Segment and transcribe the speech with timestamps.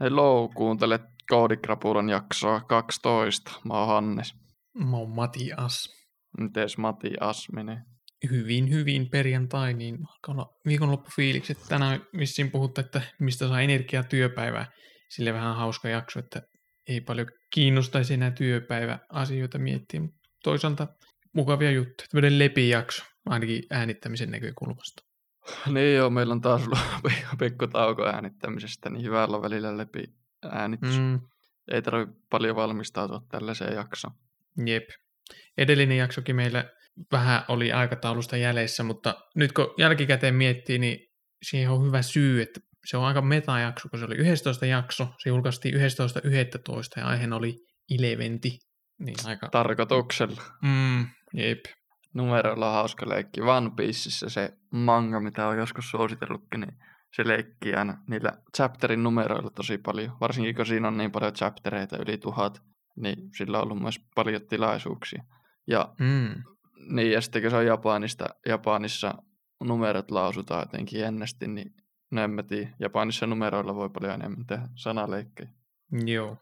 [0.00, 3.50] Hello, kuuntelet Koodikrapulan jaksoa 12.
[3.64, 4.34] Mä oon Hannes.
[4.74, 5.88] Mä oon Matias.
[6.40, 7.78] Mites Mati Asminen?
[8.30, 11.58] Hyvin, hyvin perjantai, niin alkaa olla viikonloppufiilikset.
[11.68, 14.66] Tänään vissiin puhutte, että mistä saa energiaa työpäivää.
[15.10, 16.42] Sille vähän hauska jakso, että
[16.88, 20.86] ei paljon kiinnostaisi enää työpäiväasioita miettiä, mutta toisaalta
[21.34, 22.08] mukavia juttuja.
[22.10, 25.07] Tämmöinen lepijakso, ainakin äänittämisen näkökulmasta.
[25.74, 26.78] Niin joo, meillä on taas ollut
[27.38, 30.04] pikku tauko äänittämisestä, niin hyvällä välillä läpi
[30.50, 30.98] äänitys.
[30.98, 31.20] Mm.
[31.70, 34.14] Ei tarvitse paljon valmistautua tällaiseen jaksoon.
[34.66, 34.88] Jep.
[35.58, 36.64] Edellinen jaksokin meillä
[37.12, 40.98] vähän oli aikataulusta jäljessä, mutta nyt kun jälkikäteen miettii, niin
[41.42, 45.28] siihen on hyvä syy, että se on aika metajakso, kun se oli 11 jakso, se
[45.28, 45.80] julkaistiin 11.11
[46.96, 47.54] ja aiheena oli
[47.90, 48.58] Ileventi.
[48.98, 49.48] Niin aika...
[49.48, 50.42] Tarkoituksella.
[50.62, 51.58] Mm, jep
[52.14, 53.40] numeroilla on hauska leikki.
[53.40, 56.78] One Pieceissa se manga, mitä on joskus suositellutkin, niin
[57.16, 60.16] se leikkii aina niillä chapterin numeroilla tosi paljon.
[60.20, 62.62] Varsinkin kun siinä on niin paljon chaptereita, yli tuhat,
[62.96, 65.24] niin sillä on ollut myös paljon tilaisuuksia.
[65.66, 66.42] Ja, mm.
[66.90, 69.14] niin, ja sitten kun se on Japanista, Japanissa
[69.64, 71.74] numerot lausutaan jotenkin ennesti, niin
[72.10, 72.70] no en mä tiedä.
[72.80, 75.50] Japanissa numeroilla voi paljon enemmän tehdä sanaleikkejä.
[76.06, 76.36] Joo.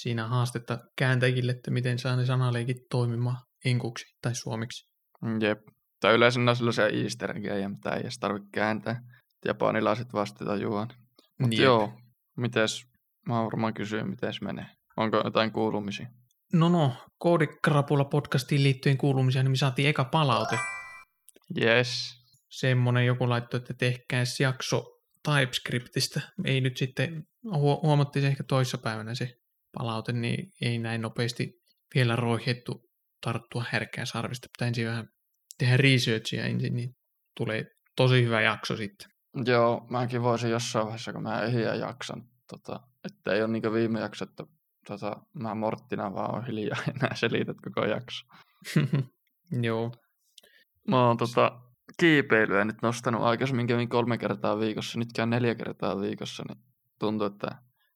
[0.00, 4.95] Siinä haastetta kääntäjille, että miten saa ne sanaleikit toimimaan inkuksi tai suomiksi.
[5.40, 5.60] Jep.
[6.00, 9.02] Tai yleensä ne on sellaisia easter eggejä, mitä ei edes tarvitse kääntää.
[9.44, 10.88] Japanilaiset vastata juon.
[11.40, 11.92] Mutta joo,
[12.36, 12.86] mites,
[13.28, 14.66] mä varmaan kysyin, miten menee.
[14.96, 16.06] Onko jotain kuulumisia?
[16.52, 20.58] No no, Koodikrapula podcastiin liittyen kuulumisia, niin me saatiin eka palaute.
[21.60, 22.14] Yes.
[22.50, 24.84] Semmonen joku laittoi, että tehkääs jakso
[25.22, 26.20] TypeScriptistä.
[26.44, 27.24] Ei nyt sitten,
[27.82, 29.34] huomattiin se ehkä toissapäivänä se
[29.78, 31.52] palaute, niin ei näin nopeasti
[31.94, 32.85] vielä roihettu
[33.26, 34.48] tarttua härkää sarvista.
[34.58, 35.08] Pitää ensin vähän
[35.58, 36.96] tehdä researchia ensin, niin
[37.36, 37.64] tulee
[37.96, 39.08] tosi hyvä jakso sitten.
[39.46, 44.00] Joo, mäkin voisin jossain vaiheessa, kun mä ehjä jaksan, tota, että ei ole niin viime
[44.00, 44.44] jakso, että
[44.86, 48.26] tota, mä Morttina vaan on hiljaa ja nää selität koko jakso.
[49.66, 49.92] Joo.
[50.88, 51.60] Mä oon tota,
[52.00, 56.64] kiipeilyä nyt nostanut aikaisemmin kävin kolme kertaa viikossa, nyt käyn neljä kertaa viikossa, niin
[56.98, 57.48] tuntuu, että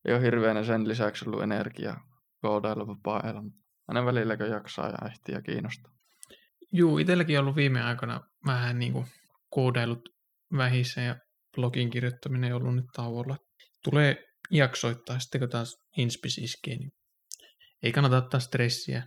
[0.05, 2.01] ei ole hirveänä sen lisäksi ollut energiaa
[2.41, 3.43] koodailla vapaa-ajalla,
[3.91, 5.93] aina välillä kun jaksaa ja ehtii ja kiinnostaa.
[6.73, 9.07] Juu, itselläkin on ollut viime aikoina vähän niin kuin
[9.51, 10.09] koodailut
[10.57, 11.17] vähissä ja
[11.57, 13.37] blogin kirjoittaminen ei ollut nyt tauolla.
[13.85, 16.93] Tulee jaksoittaa sitten, kun taas inspis iskee, niin
[17.83, 19.03] ei kannata ottaa stressiä.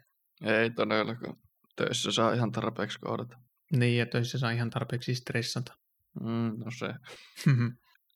[0.46, 1.36] Ei todellakaan.
[1.76, 3.38] Töissä saa ihan tarpeeksi koodata.
[3.72, 5.74] Niin, ja töissä saa ihan tarpeeksi stressata.
[6.22, 6.94] Mm, no se.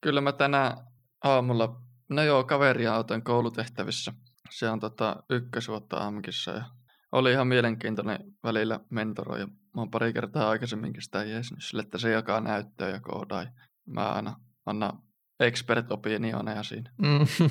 [0.04, 0.78] Kyllä mä tänään
[1.24, 4.14] aamulla, no joo, kaveria auton koulutehtävissä
[4.52, 6.64] se on tota, ykkösvuotta AMKissa ja
[7.12, 9.46] oli ihan mielenkiintoinen välillä mentoroi.
[9.48, 13.46] Mä oon pari kertaa aikaisemminkin sitä jeesnyt sille, että se jakaa näyttöä ja koodaa.
[13.86, 14.36] Mä aina
[14.66, 15.00] annan
[15.40, 16.92] expert opinioneja siinä.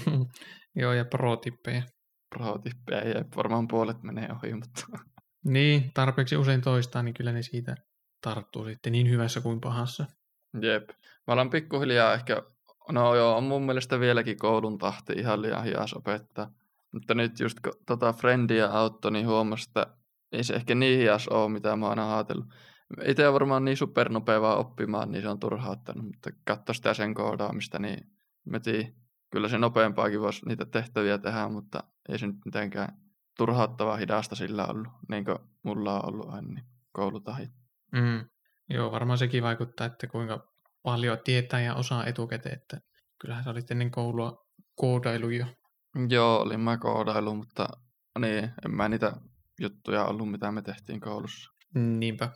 [0.81, 1.83] Joo, ja pro-tippejä.
[2.35, 4.87] Pro-tippejä, ei varmaan puolet menee ohi, mutta...
[5.45, 7.77] niin, tarpeeksi usein toistaa, niin kyllä ne siitä
[8.21, 10.07] tarttuu sitten niin hyvässä kuin pahassa.
[10.63, 10.89] Jep.
[11.27, 12.43] Mä alan pikkuhiljaa ehkä,
[12.93, 16.51] no joo, on mun mielestä vieläkin koulun tahti ihan liian hias opettaa.
[16.97, 19.97] Mutta nyt just kun tota Friendia auttoi, niin huomasi, että
[20.33, 22.47] ei se ehkä niin hias ole, mitä mä oon ajatellut.
[23.07, 27.15] Itse on varmaan niin supernopea vaan oppimaan, niin se on turhauttanut, mutta katso sitä sen
[27.15, 27.99] koodaamista, niin
[28.45, 28.93] mä tiedän,
[29.33, 32.89] kyllä se nopeampaakin voisi niitä tehtäviä tehdä, mutta ei se nyt mitenkään
[33.37, 37.51] turhauttavaa hidasta sillä ollut, niin kuin mulla on ollut aina niin koulutahit.
[37.93, 38.25] Mm.
[38.71, 40.53] Joo, varmaan sekin vaikuttaa, että kuinka
[40.83, 42.81] paljon tietää ja osaa etukäteen, että
[43.21, 45.47] kyllähän sä olit ennen koulua koodailu jo
[46.09, 47.69] Joo, olin mä koodailu, mutta
[48.19, 49.13] niin, en mä niitä
[49.61, 51.51] juttuja ollut, mitä me tehtiin koulussa.
[51.75, 52.31] Niinpä.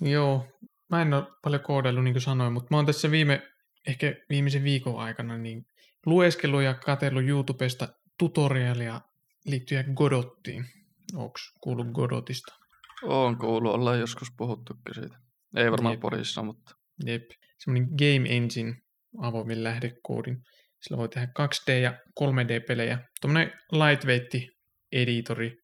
[0.00, 0.46] Joo,
[0.90, 3.42] mä en ole paljon koodailu, niin kuin sanoin, mutta mä oon tässä viime,
[3.86, 5.66] ehkä viimeisen viikon aikana niin
[6.06, 7.88] lueskellut ja katsellut YouTubesta
[8.18, 9.00] tutorialia
[9.46, 10.64] liittyen Godottiin.
[11.14, 12.54] Onko kuullut Godotista?
[13.02, 15.18] On kuullut, ollaan joskus puhuttukin siitä.
[15.56, 16.00] Ei varmaan Jep.
[16.00, 16.74] Porissa, mutta...
[17.06, 17.22] Jep,
[17.58, 18.76] semmoinen Game Engine
[19.18, 20.42] avoimen lähdekoodin
[20.80, 22.98] sillä voi tehdä 2D- ja 3D-pelejä.
[23.20, 24.34] Tuommoinen lightweight
[24.92, 25.56] editori,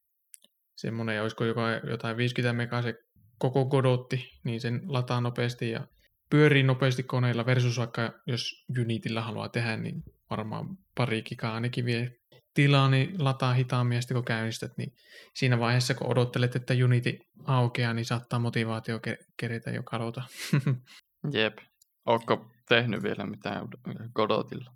[0.77, 2.95] semmoinen, olisiko joka, jotain 50 megaa se
[3.39, 5.87] koko Godotti, niin sen lataa nopeasti ja
[6.31, 10.67] pyörii nopeasti koneilla versus vaikka jos Unitilla haluaa tehdä, niin varmaan
[10.97, 12.11] pari gigaa ainakin vie
[12.55, 14.93] tilaa, niin lataa hitaammin ja sitten kun käynnistät, niin
[15.35, 19.01] siinä vaiheessa kun odottelet, että Unity aukeaa, niin saattaa motivaatio
[19.37, 20.23] kerätä jo kadota.
[21.33, 21.59] Jep.
[22.07, 23.69] Oletko tehnyt vielä mitään
[24.15, 24.71] Godotilla?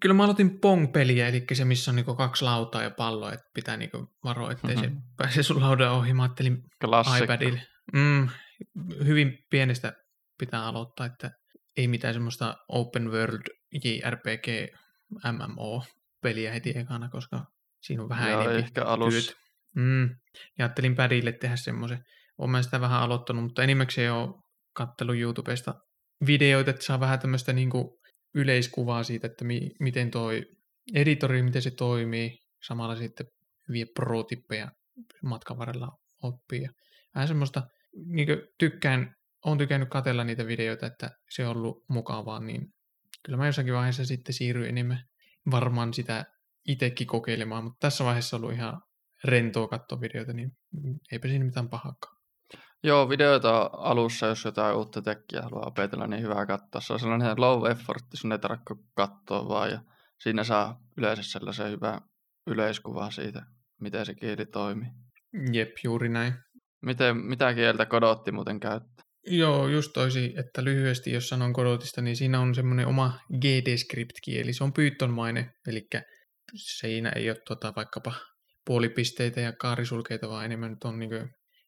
[0.00, 3.76] Kyllä mä aloitin Pong-peliä, eli se, missä on niinku kaksi lautaa ja pallo, että pitää
[3.76, 4.96] niinku varoa, ettei mm-hmm.
[4.96, 6.14] se pääse sun laudan ohi.
[6.14, 7.24] Mä ajattelin Klassikko.
[7.24, 7.62] iPadille.
[7.92, 8.28] Mm,
[9.04, 9.92] hyvin pienestä
[10.38, 11.30] pitää aloittaa, että
[11.76, 13.42] ei mitään semmoista open world
[13.84, 14.46] JRPG
[15.32, 15.84] MMO
[16.22, 17.44] peliä heti ekana, koska
[17.82, 19.32] siinä on vähän Joo, enemmän ehkä alussa.
[19.32, 19.40] työt.
[19.76, 20.08] Mm.
[20.58, 22.04] Ja ajattelin padille tehdä semmoisen.
[22.38, 24.34] Olen sitä vähän aloittanut, mutta enimmäkseen ole
[24.72, 25.74] kattellut YouTubesta
[26.26, 28.00] videoita, että saa vähän tämmöistä niinku
[28.34, 30.46] yleiskuvaa siitä, että mi- miten toi
[30.94, 32.38] editori, miten se toimii.
[32.62, 33.26] Samalla sitten
[33.68, 34.70] hyviä pro-tippejä
[35.22, 36.68] matkan varrella oppii.
[37.14, 37.62] Vähän semmoista,
[38.06, 38.28] niin
[38.58, 42.68] tykkään, olen tykännyt katella niitä videoita, että se on ollut mukavaa, niin
[43.24, 45.04] kyllä mä jossakin vaiheessa sitten siirryin enemmän
[45.50, 46.24] varmaan sitä
[46.68, 48.82] itsekin kokeilemaan, mutta tässä vaiheessa on ollut ihan
[49.24, 50.50] rentoa katsoa videoita, niin
[51.12, 52.19] eipä siinä mitään pahaakaan.
[52.82, 56.80] Joo, videoita alussa, jos jotain uutta tekkiä haluaa opetella, niin hyvä katsoa.
[56.80, 59.80] Se on sellainen low effort, sun ei tarvitse katsoa vaan, ja
[60.22, 62.00] siinä saa yleensä sellaisen hyvän
[62.46, 63.42] yleiskuvan siitä,
[63.80, 64.88] miten se kieli toimii.
[65.52, 66.34] Jep, juuri näin.
[66.82, 69.04] Miten, mitä kieltä kodotti muuten käyttää?
[69.26, 74.52] Joo, just toisi, että lyhyesti jos sanon kodotista, niin siinä on semmoinen oma GD-script-kieli.
[74.52, 75.86] Se on Python-mainen, eli
[76.54, 78.14] siinä ei ole tota, vaikkapa
[78.66, 81.10] puolipisteitä ja kaarisulkeita, vaan enemmän nyt on niin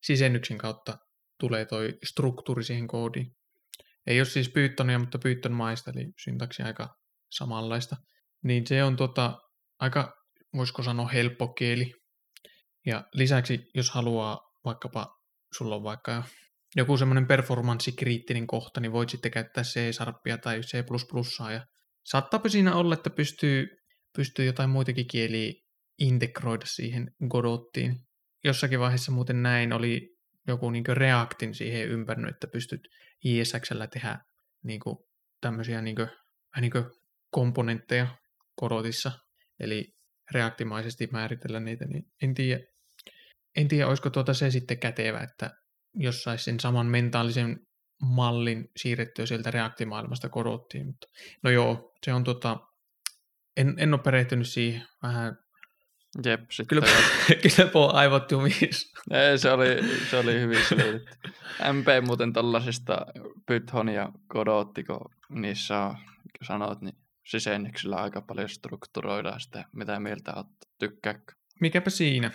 [0.02, 0.98] sisennyksen kautta
[1.40, 3.36] tulee toi struktuuri siihen koodiin.
[4.06, 6.88] Ei ole siis Pythonia, mutta Python-maista, eli syntaksi aika
[7.30, 7.96] samanlaista.
[8.44, 9.38] Niin se on tota,
[9.78, 10.12] aika,
[10.56, 11.92] voisiko sanoa, helppo kieli.
[12.86, 15.06] Ja lisäksi, jos haluaa vaikkapa,
[15.56, 16.24] sulla on vaikka
[16.76, 20.84] joku semmoinen performanssikriittinen kohta, niin voit sitten käyttää C-sarppia tai C++.
[21.52, 21.66] Ja
[22.04, 23.66] saattaapa siinä olla, että pystyy,
[24.16, 25.52] pystyy jotain muitakin kieliä
[25.98, 27.96] integroida siihen Godottiin.
[28.44, 30.16] Jossakin vaiheessa muuten näin oli
[30.46, 32.88] joku niin Reactin siihen ympärnyt, että pystyt
[33.24, 34.18] ISXllä tehdä
[34.62, 34.80] niin
[35.40, 36.08] tämmöisiä niin kuin,
[36.60, 36.72] niin
[37.30, 38.06] komponentteja
[38.60, 39.12] Godotissa,
[39.60, 39.94] eli
[40.30, 42.64] reaktimaisesti määritellä niitä, niin en tiedä,
[43.56, 45.50] en tiedä olisiko tuota se sitten kätevä, että
[45.94, 47.56] jos saisi sen saman mentaalisen
[48.02, 50.86] mallin siirrettyä sieltä reaktimaailmasta korottiin.
[50.86, 51.06] Mutta,
[51.42, 52.56] no joo, se on tota,
[53.56, 55.36] en, en ole perehtynyt siihen vähän.
[56.24, 56.86] Jep, sitten kyllä,
[57.42, 58.92] kyllä po aivot jumis.
[59.10, 59.66] Ei, se oli,
[60.10, 61.28] se oli hyvin selitetty.
[61.72, 63.06] MP muuten tällaisista
[63.46, 65.94] Python ja Godot, kun niissä on,
[66.38, 70.46] kun sanot, niin sisennyksillä aika paljon strukturoidaan sitä, mitä mieltä olet,
[70.78, 71.32] tykkääkö?
[71.60, 72.30] Mikäpä siinä.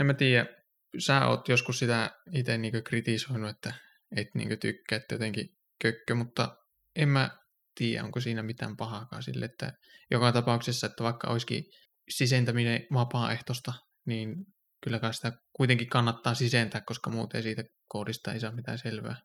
[0.00, 0.46] En mä tiedä,
[0.98, 3.74] sä oot joskus sitä itse niinku kritisoinut, että
[4.16, 6.56] et niinku tykkää, että jotenkin kökkö, mutta
[6.96, 7.30] en mä
[7.74, 9.72] tiedä, onko siinä mitään pahaakaan sille, että
[10.10, 11.64] joka tapauksessa, että vaikka olisikin
[12.08, 13.72] sisentäminen vapaaehtoista,
[14.06, 14.46] niin
[14.80, 19.16] kyllä sitä kuitenkin kannattaa sisentää, koska muuten siitä koodista ei saa mitään selvää.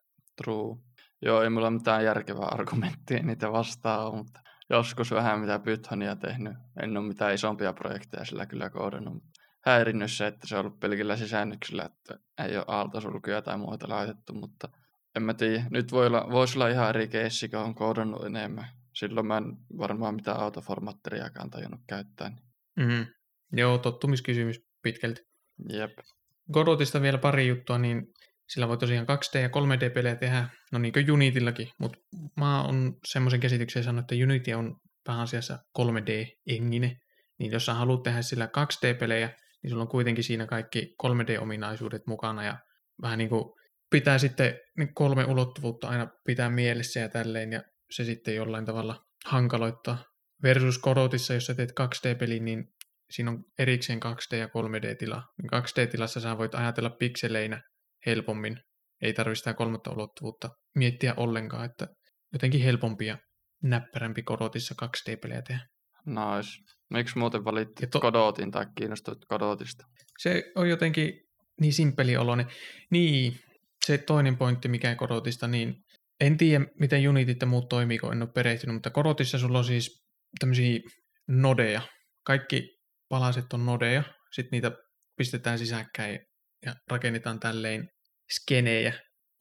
[0.42, 0.76] True.
[1.22, 4.40] Joo, ei mulla mitään järkevää argumenttia niitä vastaan, mutta
[4.70, 6.52] joskus vähän mitä Pythonia tehnyt.
[6.82, 9.22] En ole mitään isompia projekteja sillä kyllä koodannut,
[9.64, 14.32] häirinnyt se, että se on ollut pelkillä sisäännöksillä, että ei ole aaltosulkuja tai muuta laitettu,
[14.32, 14.68] mutta
[15.16, 15.64] en mä tiedä.
[15.70, 18.66] Nyt voi olla, voisi olla ihan eri keissi, kun on koodannut enemmän.
[18.94, 22.30] Silloin mä en varmaan mitään autoformatteriakaan tajunnut käyttää.
[22.80, 23.06] Mm-hmm.
[23.52, 25.20] Joo, tottumiskysymys pitkälti.
[25.68, 25.90] Jep.
[26.52, 28.02] Godotista vielä pari juttua, niin
[28.48, 31.98] sillä voi tosiaan 2D- ja 3D-pelejä tehdä, no niin kuin Unitillakin, mutta
[32.36, 36.96] mä oon semmoisen käsityksen sanonut, että Unity on pääasiassa 3D-engine,
[37.38, 39.30] niin jos sä haluat tehdä sillä 2D-pelejä,
[39.62, 42.58] niin sulla on kuitenkin siinä kaikki 3D-ominaisuudet mukana ja
[43.02, 43.44] vähän niin kuin
[43.90, 44.58] pitää sitten
[44.94, 50.04] kolme ulottuvuutta aina pitää mielessä ja tälleen ja se sitten jollain tavalla hankaloittaa.
[50.42, 52.64] Versus Kodotissa, jos sä teet 2D-peli, niin
[53.10, 55.22] siinä on erikseen 2D- ja 3D-tila.
[55.52, 57.62] 2D-tilassa sä voit ajatella pikseleinä
[58.06, 58.56] helpommin.
[59.02, 61.86] Ei tarvitse sitä kolmatta ulottuvuutta miettiä ollenkaan, että
[62.32, 63.18] jotenkin helpompi ja
[63.62, 65.66] näppärämpi Kodotissa 2D-pelejä tehdä.
[66.06, 66.74] Nice.
[66.90, 68.00] Miksi muuten valittiin to...
[68.00, 69.84] Kodotin tai kiinnostuit Kodotista?
[70.18, 71.12] Se on jotenkin
[71.60, 72.46] niin simppeli oloinen.
[72.90, 73.32] Niin,
[73.86, 75.74] se toinen pointti, mikä Kodotista, niin
[76.20, 79.64] en tiedä, miten Unitit ja muut toimii, kun en ole perehtynyt, mutta Kodotissa sulla on
[79.64, 80.04] siis
[80.40, 80.80] tämmöisiä
[81.28, 81.82] nodeja.
[82.24, 82.79] Kaikki
[83.10, 84.02] palaset on nodeja,
[84.32, 84.70] sitten niitä
[85.16, 86.20] pistetään sisäkkäin
[86.66, 87.88] ja rakennetaan tälleen
[88.32, 88.92] skenejä.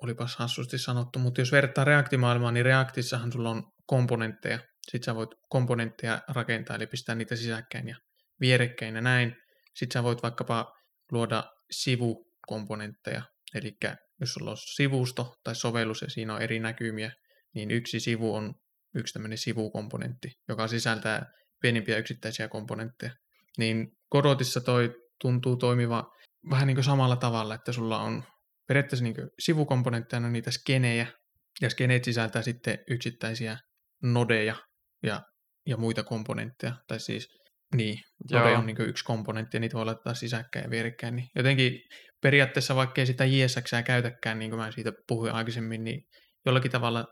[0.03, 4.59] Olipas hassusti sanottu, mutta jos vertaa reaktimaailmaan, niin reaktissahan sulla on komponentteja,
[4.91, 7.95] sitten sä voit komponentteja rakentaa, eli pistää niitä sisäkkäin ja
[8.41, 9.35] vierekkäin ja näin.
[9.75, 10.73] Sitten sä voit vaikkapa
[11.11, 13.21] luoda sivukomponentteja,
[13.55, 13.71] eli
[14.19, 17.11] jos sulla on sivusto tai sovellus ja siinä on eri näkymiä,
[17.55, 18.53] niin yksi sivu on
[18.95, 21.25] yksi tämmöinen sivukomponentti, joka sisältää
[21.61, 23.11] pienimpiä yksittäisiä komponentteja.
[23.57, 26.03] Niin Godotissa toi tuntuu toimiva
[26.49, 28.23] vähän niin kuin samalla tavalla, että sulla on
[28.67, 31.07] periaatteessa niin sivukomponentteja niitä skenejä,
[31.61, 33.57] ja skeneet sisältää sitten yksittäisiä
[34.03, 34.55] nodeja,
[35.03, 35.21] ja,
[35.65, 36.75] ja muita komponentteja.
[36.87, 37.27] Tai siis,
[37.75, 37.99] niin,
[38.31, 41.15] Node on niin yksi komponentti ja niitä voi laittaa sisäkkäin ja vierekkäin.
[41.15, 41.81] Niin jotenkin
[42.21, 46.01] periaatteessa, vaikka ei sitä JSX käytäkään, niin kuin mä siitä puhuin aikaisemmin, niin
[46.45, 47.05] jollakin tavalla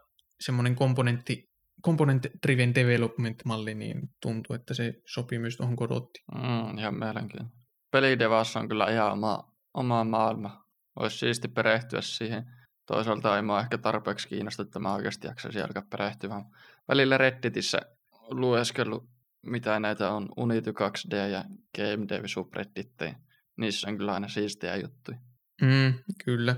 [0.46, 1.44] semmoinen komponentti
[1.88, 6.26] component-driven development-malli, niin tuntuu, että se sopii myös tuohon Godottiin.
[6.36, 7.54] Mm, ihan mielenkiintoinen.
[7.92, 10.64] Pelidevassa on kyllä ihan oma, oma maailma.
[11.00, 12.44] Olisi siisti perehtyä siihen.
[12.86, 16.46] Toisaalta ei mua ehkä tarpeeksi kiinnosta, että mä oikeasti jaksaisi alkaa perehtymään.
[16.88, 17.82] Välillä Redditissä
[18.30, 19.10] lueskellut,
[19.46, 21.44] mitä näitä on Unity 2D ja
[21.78, 23.16] Game Dev subredditteja.
[23.58, 25.18] Niissä on kyllä aina siistiä juttuja.
[25.62, 25.94] Mm,
[26.26, 26.56] kyllä.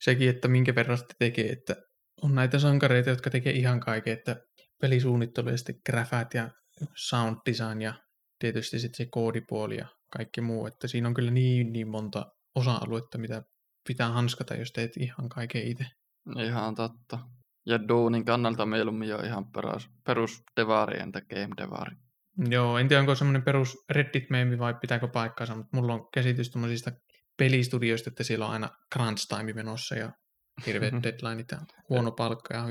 [0.00, 1.76] Sekin, että minkä verran sitä tekee, että
[2.22, 4.36] on näitä sankareita, jotka tekee ihan kaiken, että
[4.80, 6.50] pelisuunnittelu ja sitten grafat ja
[6.96, 7.94] sound design ja
[8.38, 13.18] tietysti sitten se koodipuoli ja kaikki muu, että siinä on kyllä niin, niin monta osa-aluetta,
[13.18, 13.42] mitä
[13.88, 15.84] pitää hanskata, jos teet ihan kaiken itse.
[16.44, 17.18] Ihan totta.
[17.66, 21.96] Ja duunin kannalta mieluummin jo ihan perus, perus devari entä game devari.
[22.50, 26.50] Joo, en tiedä onko semmoinen perus reddit meemi vai pitääkö paikkaansa, mutta mulla on käsitys
[26.50, 26.92] tuommoisista
[27.38, 30.12] pelistudioista, että siellä on aina crunch time menossa ja
[30.66, 32.62] hirveät deadlineit ja huono palkka ja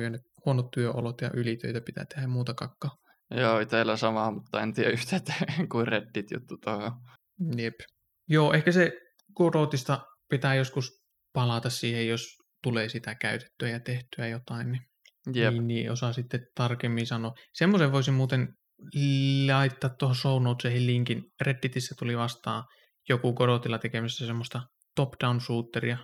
[0.46, 2.92] huonot työolot ja ylitöitä pitää tehdä ja muuta kakkaa.
[3.32, 5.20] Joo, itsellä sama, mutta en tiedä yhtä
[5.72, 6.92] kuin Reddit juttu tuohon.
[7.58, 7.74] Jep.
[8.30, 8.92] Joo, ehkä se
[9.36, 10.92] Godotista pitää joskus
[11.34, 12.22] palata siihen, jos
[12.64, 14.82] tulee sitä käytettyä ja tehtyä jotain, niin,
[15.34, 15.54] Jep.
[15.54, 17.34] niin, niin osaa sitten tarkemmin sanoa.
[17.54, 18.48] Semmoisen voisin muuten
[19.48, 21.24] laittaa tuohon show notesihin linkin.
[21.42, 22.64] Redditissä tuli vastaan
[23.10, 24.62] joku Godotilla tekemässä semmoista
[24.96, 25.98] top-down shooteria.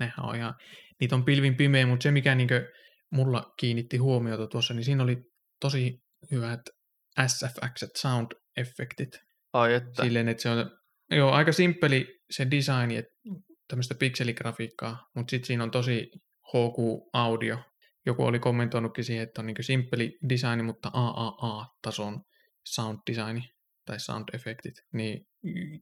[0.00, 0.54] Nehän on ihan,
[1.00, 2.72] niitä on pilvin pimeä, mutta se mikä niinkö
[3.10, 5.16] mulla kiinnitti huomiota tuossa, niin siinä oli
[5.60, 5.98] tosi
[6.30, 6.60] hyvät
[7.26, 9.20] SFX, sound-effektit.
[9.52, 10.02] Ai että.
[10.02, 10.70] Silleen, että se on
[11.10, 13.12] joo, aika simppeli se design, että
[13.68, 16.10] tämmöistä pikseligrafiikkaa, mutta sitten siinä on tosi
[16.48, 17.58] HQ-audio.
[18.06, 22.20] Joku oli kommentoinutkin siihen, että on niin simppeli design, mutta AAA-tason
[22.66, 23.42] sound design
[23.86, 24.74] tai sound effektit.
[24.92, 25.26] Niin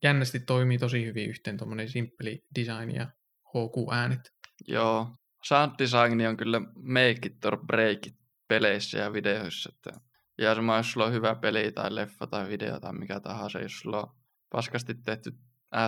[0.03, 3.07] jännästi toimii tosi hyvin yhteen tuommoinen simppeli design ja
[3.49, 4.21] HQ-äänet.
[4.69, 5.07] Joo,
[5.45, 8.17] sound design on kyllä make it or break it
[8.49, 9.71] peleissä ja videoissa.
[9.75, 10.01] Että
[10.39, 13.79] ja sama, jos sulla on hyvä peli tai leffa tai video tai mikä tahansa, jos
[13.79, 14.15] sulla on
[14.51, 15.35] paskasti tehty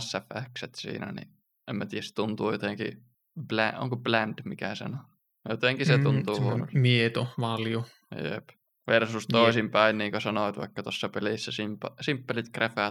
[0.00, 1.28] SFX siinä, niin
[1.68, 3.04] en mä tiedä, se tuntuu jotenkin,
[3.48, 4.98] bland, onko bland mikä on?
[5.48, 6.66] Jotenkin se tuntuu mm, huono.
[6.74, 7.86] Mieto, valju.
[8.32, 8.48] Jep.
[8.86, 12.46] Versus toisinpäin, niin kuin sanoit vaikka tuossa pelissä, simpa, simppelit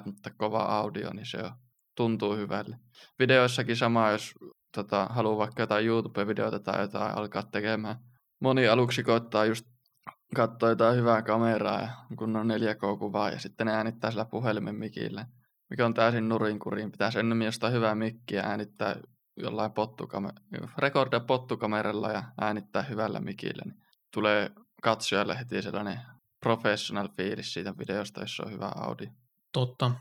[0.06, 1.52] mutta kova audio, niin se on,
[2.00, 2.78] tuntuu hyvälle.
[3.20, 4.34] Videoissakin sama, jos
[4.76, 7.96] tota, haluaa vaikka jotain YouTube-videota tai jotain alkaa tekemään.
[8.42, 9.66] Moni aluksi koittaa just
[10.36, 15.26] katsoa jotain hyvää kameraa ja kun on 4K-kuvaa ja sitten ne äänittää sillä puhelimen mikillä
[15.70, 16.92] mikä on täysin nurinkuriin.
[16.92, 18.96] Pitäisi ennemmin jostain hyvää mikkiä äänittää
[19.38, 23.62] jollain pottukame- rekordia pottukameralla ja äänittää hyvällä mikillä.
[23.66, 23.82] Niin
[24.14, 24.50] tulee
[24.82, 26.00] katsojalle heti sellainen
[26.40, 29.10] professional fiilis siitä videosta, jos on hyvä audio.
[29.54, 29.92] Totta.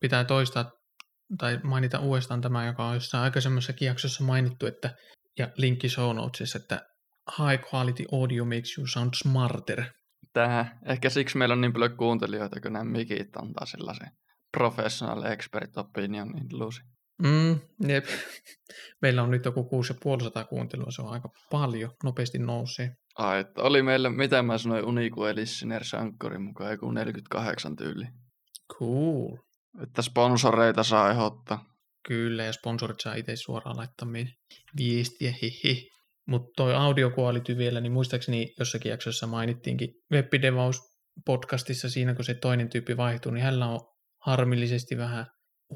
[0.00, 0.77] Pitää toistaa
[1.38, 4.94] tai mainita uudestaan tämä, joka on jossain aikaisemmassakin jaksossa mainittu, että,
[5.38, 6.82] ja linkki show notesissa, että
[7.38, 9.84] high quality audio makes you sound smarter.
[10.32, 10.78] Tähän.
[10.86, 14.08] Ehkä siksi meillä on niin paljon kuuntelijoita, kun nämä mikit antaa sellaisen
[14.56, 16.80] professional expert opinion in Lucy.
[17.22, 18.04] Mm, jep.
[19.02, 22.90] Meillä on nyt joku 6500 kuuntelua, se on aika paljon, nopeasti nousee.
[23.18, 28.04] Ai, että oli meillä, mitä mä sanoin, Uniku Listener Sankkorin mukaan, joku 48 tyyli.
[28.78, 29.36] Cool.
[29.82, 31.64] Että sponsoreita saa ehdottaa.
[32.08, 34.08] Kyllä, ja sponsorit saa itse suoraan laittaa
[34.76, 35.88] viestiä, hihi.
[36.26, 40.80] Mutta toi audio quality vielä, niin muistaakseni jossakin jaksossa mainittiinkin Webbidevaus
[41.26, 43.80] podcastissa siinä, kun se toinen tyyppi vaihtuu, niin hänellä on
[44.24, 45.26] harmillisesti vähän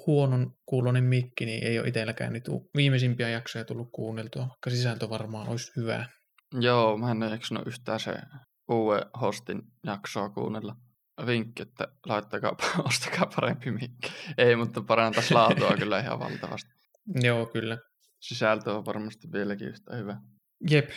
[0.06, 5.48] huonon kuulonen mikki, niin ei ole itselläkään niitä viimeisimpiä jaksoja tullut kuunneltua, vaikka sisältö varmaan
[5.48, 6.08] olisi hyvää.
[6.60, 8.14] Joo, mä en jaksanut yhtään se
[8.68, 10.74] uuden hostin jaksoa kuunnella.
[11.26, 12.56] Vinkki, että laittakaa,
[12.88, 14.12] ostakaa parempi mikki.
[14.38, 16.70] Ei, mutta parantaisi laatua kyllä ihan valtavasti.
[17.26, 17.78] Joo, kyllä.
[18.20, 20.16] Sisältö on varmasti vieläkin yhtä hyvä.
[20.70, 20.90] Jep,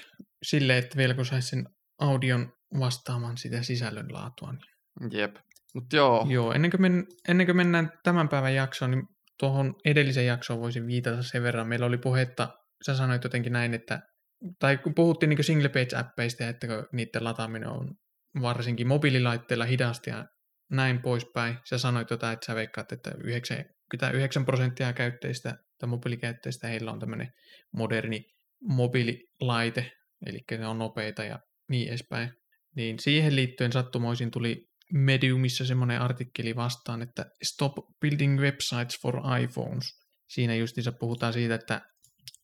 [0.44, 1.66] silleen, että vielä kun saisi sen
[2.00, 4.52] audion vastaamaan sitä sisällön laatua.
[4.52, 5.20] Niin...
[5.20, 5.36] Jep.
[5.74, 6.26] Mut joo.
[6.30, 9.04] Joo, ennen kuin, men, ennen kuin mennään tämän päivän jaksoon, niin
[9.40, 11.68] tuohon edellisen jaksoon voisin viitata sen verran.
[11.68, 12.50] Meillä oli puhetta,
[12.86, 14.02] sä sanoit jotenkin näin, että,
[14.60, 17.96] tai kun puhuttiin niin single page-appeista, että niiden lataaminen on
[18.42, 20.26] varsinkin mobiililaitteilla hidasta ja
[20.72, 21.58] näin poispäin.
[21.70, 27.28] Sä sanoit jotain, että sä veikkaat, että 99 prosenttia käyttäjistä tai mobiilikäyttäjistä heillä on tämmöinen
[27.74, 28.24] moderni
[28.62, 29.92] mobiililaite,
[30.26, 31.40] eli ne on nopeita ja
[31.70, 32.30] niin edespäin.
[32.76, 39.86] Niin siihen liittyen sattumoisin tuli Mediumissa semmoinen artikkeli vastaan, että Stop Building Websites for iPhones.
[40.30, 41.82] Siinä justiinsa puhutaan siitä, että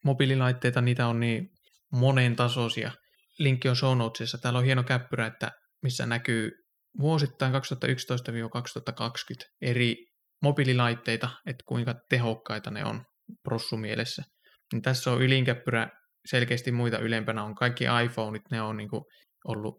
[0.05, 1.50] mobiililaitteita, niitä on niin
[1.91, 2.91] monen tasoisia.
[3.39, 4.38] Linkki on show notesissa.
[4.38, 5.51] Täällä on hieno käppyrä, että
[5.83, 6.51] missä näkyy
[7.00, 7.57] vuosittain 2011-2020
[9.61, 9.95] eri
[10.41, 13.03] mobiililaitteita, että kuinka tehokkaita ne on
[13.43, 14.23] prossumielessä.
[14.73, 15.89] Niin tässä on ylinkäppyrä
[16.25, 18.89] selkeästi muita ylempänä on kaikki iPhoneit, ne on niin
[19.45, 19.75] ollut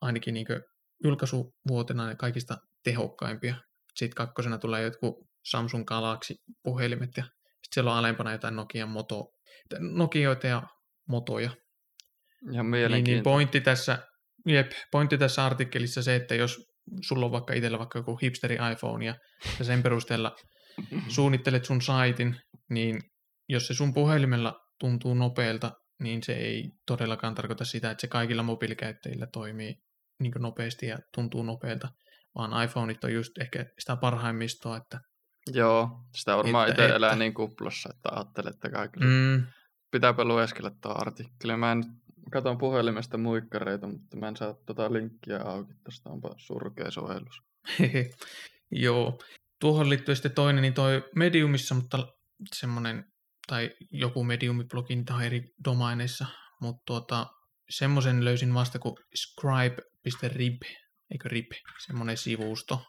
[0.00, 0.46] ainakin niin
[1.04, 3.56] julkaisuvuotena kaikista tehokkaimpia.
[3.96, 5.14] Sitten kakkosena tulee jotkut
[5.50, 9.24] Samsung Galaxy-puhelimet ja sitten siellä on alempana jotain Nokia Moto,
[9.78, 10.62] Nokioita ja
[11.08, 11.50] Motoja.
[12.52, 13.98] Ja Niin, niin pointti, tässä,
[14.46, 16.58] jep, pointti tässä artikkelissa se, että jos
[17.02, 19.14] sulla on vaikka itsellä vaikka joku hipsteri iPhone ja,
[19.62, 20.36] sen perusteella
[21.14, 22.36] suunnittelet sun saitin,
[22.70, 23.00] niin
[23.48, 28.42] jos se sun puhelimella tuntuu nopealta, niin se ei todellakaan tarkoita sitä, että se kaikilla
[28.42, 29.74] mobiilikäyttäjillä toimii
[30.20, 31.88] niin nopeasti ja tuntuu nopealta,
[32.34, 35.00] vaan iPhoneit on just ehkä sitä parhaimmistoa, että
[35.52, 39.46] Joo, sitä varmaan itse elää niin kuplassa, että ajattelee, että kaikille mm.
[39.90, 41.56] pitääpä lueskella tuo artikkeli.
[41.56, 41.84] Mä en
[42.30, 47.42] katon puhelimesta muikkareita, mutta mä en saa tota linkkiä auki, tästä onpa surkea sovellus.
[48.70, 49.18] Joo,
[49.60, 52.08] tuohon liittyy sitten toinen, niin toi Mediumissa, mutta
[52.54, 53.04] semmoinen,
[53.46, 56.26] tai joku Medium-blogi, tai eri domaineissa,
[56.60, 57.26] mutta tuota,
[57.70, 60.62] semmoisen löysin vasta kuin scribe.rib,
[61.10, 61.52] eikö rib,
[61.86, 62.82] semmoinen sivusto.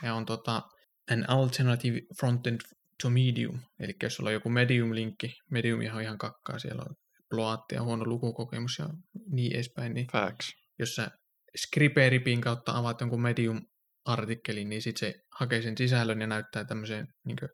[0.00, 0.62] Se on tota,
[1.10, 2.60] an alternative frontend
[3.02, 3.60] to Medium.
[3.78, 6.96] Eli jos sulla on joku Medium-linkki, Medium on ihan kakkaa, siellä on
[7.30, 8.88] bloatti ja huono lukukokemus ja
[9.30, 10.52] niin edespäin, niin Facts.
[10.78, 11.10] jos sä
[11.56, 17.36] Scriberipin kautta avaat jonkun Medium-artikkelin, niin sitten se hakee sen sisällön ja näyttää tämmöiseen, niin
[17.40, 17.48] kuin,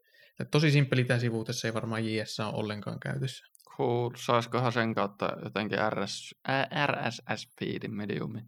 [0.50, 3.44] tosi simppeli tämä sivu, tässä ei varmaan JS ole ollenkaan käytössä.
[3.76, 4.10] Cool.
[4.16, 6.34] Saisikohan sen kautta jotenkin RS,
[6.86, 8.40] RSS-feedin Mediumi?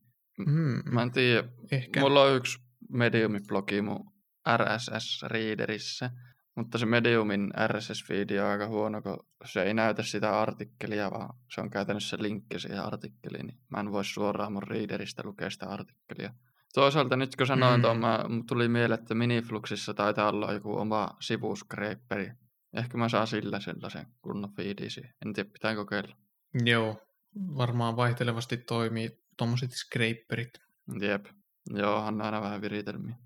[0.47, 1.49] Mm, Mä en tiedä.
[1.73, 2.01] Ehkä.
[2.01, 2.59] Mulla on yksi
[2.93, 4.13] Mediumi-blogi mun
[4.57, 6.11] RSS-readerissä,
[6.59, 11.61] mutta se Mediumin RSS-feedi on aika huono, kun se ei näytä sitä artikkelia, vaan se
[11.61, 16.35] on käytännössä linkki siihen artikkeliin, niin mä en voi suoraan mun readeristä lukea sitä artikkelia.
[16.75, 17.83] Toisaalta nyt kun sanoin mm.
[17.83, 22.33] tuon, mä, tuli mieleen, että Minifluxissa taitaa olla joku oma sivuskreipperi.
[22.77, 25.03] Ehkä mä saan sillä sellaisen kunnon fiidisi.
[25.27, 26.17] En tiedä, pitää kokeilla.
[26.65, 27.03] Joo,
[27.57, 30.53] varmaan vaihtelevasti toimii tuommoiset scraperit.
[31.01, 31.27] Jep.
[31.71, 33.17] Joo, on aina vähän viritelmiä.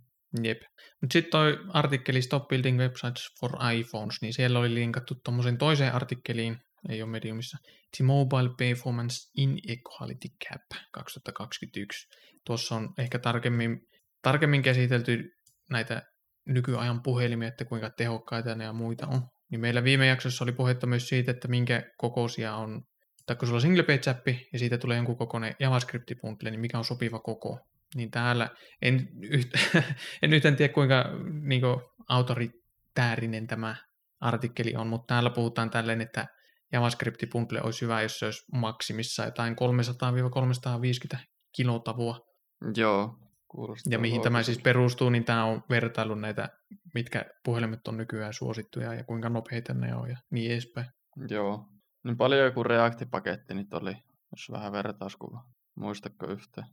[0.42, 0.58] Jep.
[1.00, 5.95] Mutta sitten toi artikkeli Stop Building Websites for iPhones, niin siellä oli linkattu tuommoisen toiseen
[5.95, 6.56] artikkeliin,
[6.88, 7.58] ei ole Mediumissa,
[7.97, 12.08] The Mobile Performance Inequality Gap 2021.
[12.47, 13.80] Tuossa on ehkä tarkemmin,
[14.23, 15.30] tarkemmin käsitelty
[15.71, 16.02] näitä
[16.47, 19.23] nykyajan puhelimia, että kuinka tehokkaita ne ja muita on.
[19.50, 22.82] Niin meillä viime jaksossa oli puhetta myös siitä, että minkä kokoisia on,
[23.26, 26.60] tai kun sulla on single page appi ja siitä tulee jonkun kokoinen javascript bundle, niin
[26.60, 27.58] mikä on sopiva koko
[27.95, 28.49] niin täällä
[28.83, 29.59] en, yhtä,
[30.23, 31.05] en yhtään tiedä kuinka
[31.43, 31.76] niin kuin,
[32.09, 33.76] autoritäärinen tämä
[34.21, 36.26] artikkeli on, mutta täällä puhutaan tälleen, että
[36.73, 39.57] JavaScript bundle olisi hyvä, jos se olisi maksimissa jotain
[41.15, 41.19] 300-350
[41.57, 42.19] kilotavua.
[42.76, 43.15] Joo,
[43.49, 43.93] kuulostaa.
[43.93, 46.49] Ja mihin tämä siis perustuu, niin tämä on vertailu näitä,
[46.95, 50.87] mitkä puhelimet on nykyään suosittuja ja kuinka nopeita ne on ja niin edespäin.
[51.28, 51.69] Joo.
[52.05, 53.95] Niin paljon joku React-paketti nyt oli,
[54.33, 55.45] jos vähän vertauskuva.
[55.76, 56.69] Muistatko yhtään?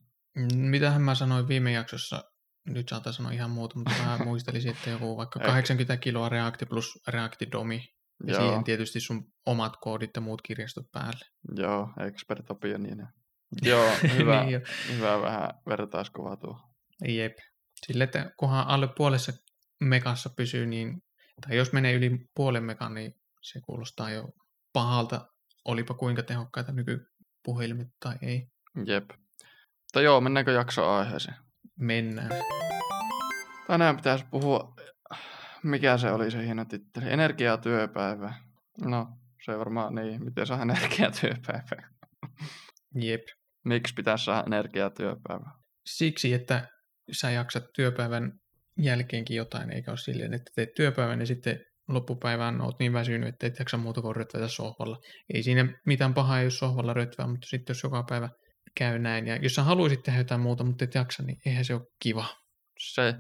[0.54, 2.24] Mitähän mä sanoin viime jaksossa,
[2.66, 7.00] nyt saatan sanoa ihan muuta, mutta mä muistelisin, että joku vaikka 80 kiloa React plus
[7.08, 7.82] React Domi.
[8.28, 8.42] Ja Joo.
[8.42, 11.26] siihen tietysti sun omat koodit ja muut kirjastot päälle.
[11.56, 12.46] Joo, expert
[12.78, 13.08] niin.
[13.72, 14.60] Joo, hyvä, niin jo.
[14.96, 16.60] hyvä vähän vertauskuva tuo.
[17.08, 17.34] Jep.
[17.86, 19.34] Sille, että kunhan alle puolessa
[19.80, 21.02] mekassa pysyy, niin,
[21.42, 24.30] tai jos menee yli puolen mekan, niin se kuulostaa jo
[24.74, 25.28] pahalta,
[25.66, 28.48] olipa kuinka tehokkaita nykypuhelimet tai ei.
[28.86, 29.10] Jep.
[29.90, 31.36] Mutta joo, mennäänkö jakso aiheeseen?
[31.80, 32.30] Mennään.
[33.68, 34.74] Tänään pitäisi puhua,
[35.64, 38.34] mikä se oli se hieno titteli, energiatyöpäivä.
[38.86, 39.08] No,
[39.46, 41.90] se varmaan niin, miten saa energiatyöpäivä.
[42.96, 43.22] Jep.
[43.66, 45.52] Miksi pitäisi saada energiatyöpäivä?
[45.86, 46.68] Siksi, että
[47.12, 48.32] sä jaksat työpäivän
[48.78, 53.48] jälkeenkin jotain, eikä ole silleen, että teet työpäivän ja sitten loppupäivään oot niin väsynyt, että
[53.48, 54.98] et jaksa muuta kuin rötvätä sohvalla.
[55.34, 58.30] Ei siinä mitään pahaa, jos sohvalla rötvää, mutta sitten jos joka päivä
[58.80, 59.28] käy näin.
[59.28, 62.26] Ja jos sä haluaisit tehdä jotain muuta, mutta et jaksa, niin eihän se ole kiva.
[62.80, 63.16] Se.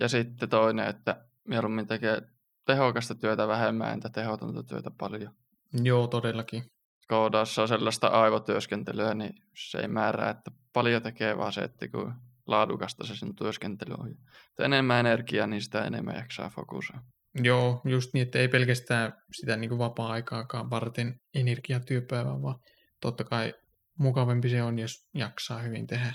[0.00, 2.22] Ja sitten toinen, että mieluummin tekee
[2.66, 5.34] tehokasta työtä vähemmän, entä tehotonta työtä paljon.
[5.82, 6.62] Joo, todellakin.
[7.08, 12.14] Koodassa on sellaista aivotyöskentelyä, niin se ei määrää, että paljon tekee, vaan se, että kun
[12.46, 14.10] laadukasta se sen työskentely on.
[14.10, 17.02] Että enemmän energiaa, niin sitä enemmän jaksaa fokusoida.
[17.34, 22.56] Joo, just niin, että ei pelkästään sitä niin vapaa-aikaakaan varten energiatyöpäivää, vaan
[23.00, 23.54] totta kai
[23.98, 26.12] mukavampi se on, jos jaksaa hyvin tehdä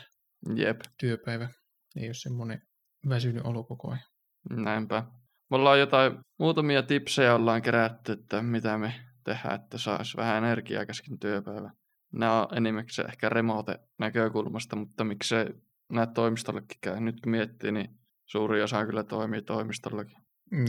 [0.55, 0.79] Jep.
[0.99, 1.49] työpäivä.
[1.95, 2.61] Ei ole semmoinen
[3.09, 4.03] väsynyt olo koko ajan.
[4.49, 5.03] Näinpä.
[5.49, 10.85] Me ollaan jotain muutamia tipsejä ollaan kerätty, että mitä me tehdään, että saisi vähän energiaa
[10.85, 11.71] kesken työpäivä.
[12.13, 15.45] Nämä on enimmäkseen ehkä remote näkökulmasta, mutta miksei
[15.91, 16.99] nämä toimistollekin käy.
[16.99, 20.17] Nyt kun miettii, niin suuri osa kyllä toimii toimistollakin.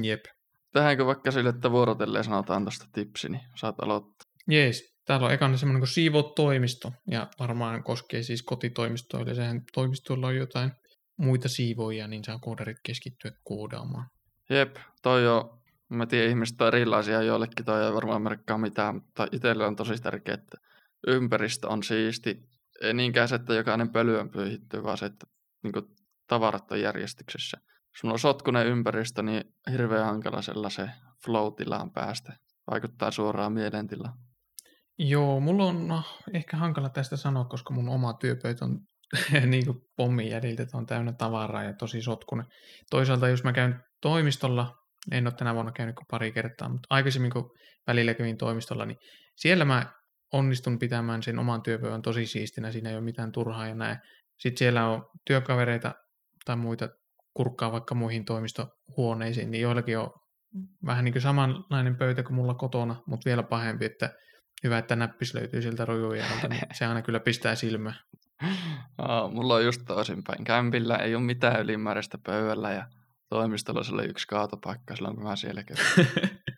[0.02, 0.24] Jep.
[0.72, 4.30] Tehdäänkö vaikka sille, että vuorotelleen sanotaan tuosta tipsi, niin saat aloittaa.
[4.48, 9.34] Jees, Täällä on ekana semmoinen kuin siivotoimisto, ja varmaan koskee siis kotitoimistoille.
[9.34, 10.72] Sehän toimistoilla on jotain
[11.16, 14.06] muita siivoja, niin saa koodarit keskittyä koodaamaan.
[14.50, 19.26] Jep, toi on, mä tiedän, ihmiset on erilaisia, joillekin toi ei varmaan merkkaa mitään, mutta
[19.32, 20.58] itselle on tosi tärkeää, että
[21.06, 22.42] ympäristö on siisti.
[22.82, 25.26] Ei niinkään se, että jokainen pöly on pyyhitty, vaan se, että
[25.62, 25.84] niin kuin,
[26.26, 27.58] tavarat on järjestyksessä.
[27.66, 30.92] Jos on sotkunen ympäristö, niin hirveän hankala sellaiseen
[31.24, 32.32] flow-tilaan päästä.
[32.70, 34.14] Vaikuttaa suoraan mielentilaan.
[35.02, 36.02] Joo, mulla on no,
[36.34, 38.80] ehkä hankala tästä sanoa, koska mun oma työpöytä on
[39.46, 42.46] niin kuin pommin jäljiltä, on täynnä tavaraa ja tosi sotkunen.
[42.90, 44.74] Toisaalta jos mä käyn toimistolla,
[45.12, 47.50] en ole tänä vuonna käynyt kuin pari kertaa, mutta aikaisemmin kun
[47.86, 48.96] välillä kävin toimistolla, niin
[49.36, 49.92] siellä mä
[50.32, 53.98] onnistun pitämään sen oman työpöydän tosi siistinä, siinä ei ole mitään turhaa ja näin.
[54.38, 55.94] Sitten siellä on työkavereita
[56.44, 56.88] tai muita
[57.34, 60.10] kurkkaa vaikka muihin toimistohuoneisiin, niin joillakin on
[60.86, 64.10] vähän niin kuin samanlainen pöytä kuin mulla kotona, mutta vielä pahempi, että
[64.64, 67.96] hyvä, että näppis löytyy sieltä rojujen niin se aina kyllä pistää silmään.
[68.98, 70.44] Oh, mulla on just toisinpäin.
[70.44, 72.86] Kämpillä ei ole mitään ylimääräistä pöydällä ja
[73.28, 75.64] toimistolla se oli yksi kaatopaikka silloin, kun mä siellä.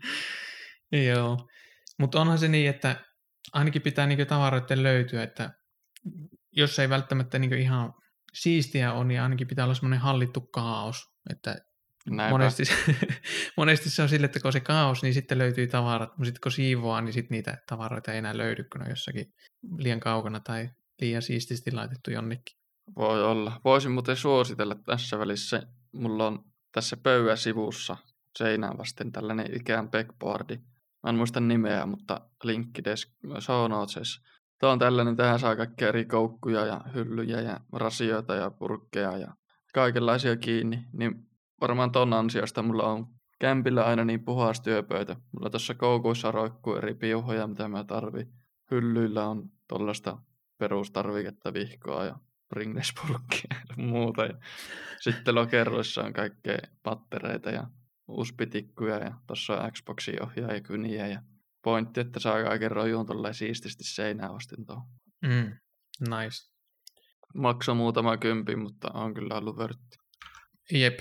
[1.09, 1.49] Joo,
[1.99, 2.97] mutta onhan se niin, että
[3.53, 5.51] ainakin pitää niinku tavaroiden löytyä, että
[6.53, 7.95] jos ei välttämättä niinku ihan
[8.35, 11.57] siistiä on, niin ainakin pitää olla semmoinen hallittu kaos, että
[12.11, 12.63] monesti,
[13.57, 16.41] monesti se on sille, että kun on se kaos, niin sitten löytyy tavarat, mutta sitten
[16.43, 19.33] kun siivoaa, niin sitten niitä tavaroita ei enää löydy, kun on jossakin
[19.77, 22.57] liian kaukana tai liian siististi laitettu jonnekin.
[22.97, 23.61] Voi olla.
[23.65, 25.63] Voisin muuten suositella tässä välissä.
[25.93, 27.97] Mulla on tässä pöydän sivussa
[28.39, 30.57] seinään vasten tällainen ikään backboardi.
[31.03, 33.09] Mä en muista nimeä, mutta linkki desk,
[33.41, 34.21] show notesissa.
[34.59, 39.35] Tämä on tällainen, tähän saa kaikkia eri koukkuja ja hyllyjä ja rasioita ja purkkeja ja
[39.75, 40.85] kaikenlaisia kiinni.
[40.93, 41.32] Niin
[41.63, 43.07] varmaan ton ansiosta mulla on
[43.41, 45.17] kämpillä aina niin puhas työpöytä.
[45.33, 48.33] Mulla tuossa koukuissa roikkuu eri piuhoja, mitä mä tarvin.
[48.71, 50.19] Hyllyillä on tuollaista
[50.59, 52.19] perustarviketta, vihkoa ja
[52.53, 54.25] ringnespurkkia ja muuta.
[54.25, 54.35] Ja
[55.01, 57.67] sitten lokeroissa on kaikkea pattereita ja
[58.09, 61.23] uspitikkuja ja tuossa on Xboxin ohjaaja kyniä ja
[61.63, 64.87] pointti, että saa kaiken rojuun tolleen siististi seinään vastin tuohon.
[65.23, 65.53] Mm,
[66.01, 66.53] nice.
[67.35, 69.97] Maksoi muutama kympi, mutta on kyllä ollut vörtti.
[70.73, 70.99] Jep.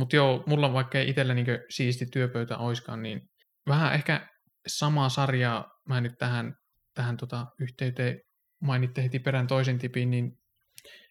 [0.00, 3.20] Mutta joo, mulla on vaikka itsellä niin siisti työpöytä oiskaan, niin
[3.68, 4.28] vähän ehkä
[4.66, 6.54] samaa sarjaa mä nyt tähän,
[6.94, 8.20] tähän tota yhteyteen
[8.62, 10.32] mainitte heti perään toisen tipin, niin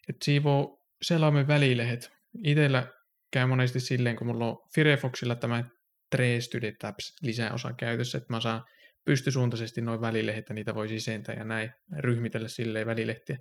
[0.09, 2.11] että siivoo selaimen välilehet.
[2.43, 2.87] Itellä
[3.33, 5.63] käy monesti silleen, kun mulla on Firefoxilla tämä
[6.11, 8.63] Trace to the Tabs lisäosa käytössä, että mä saan
[9.05, 13.37] pystysuuntaisesti noin välilehet, että niitä voi sisentää ja näin ryhmitellä silleen välilehtiä.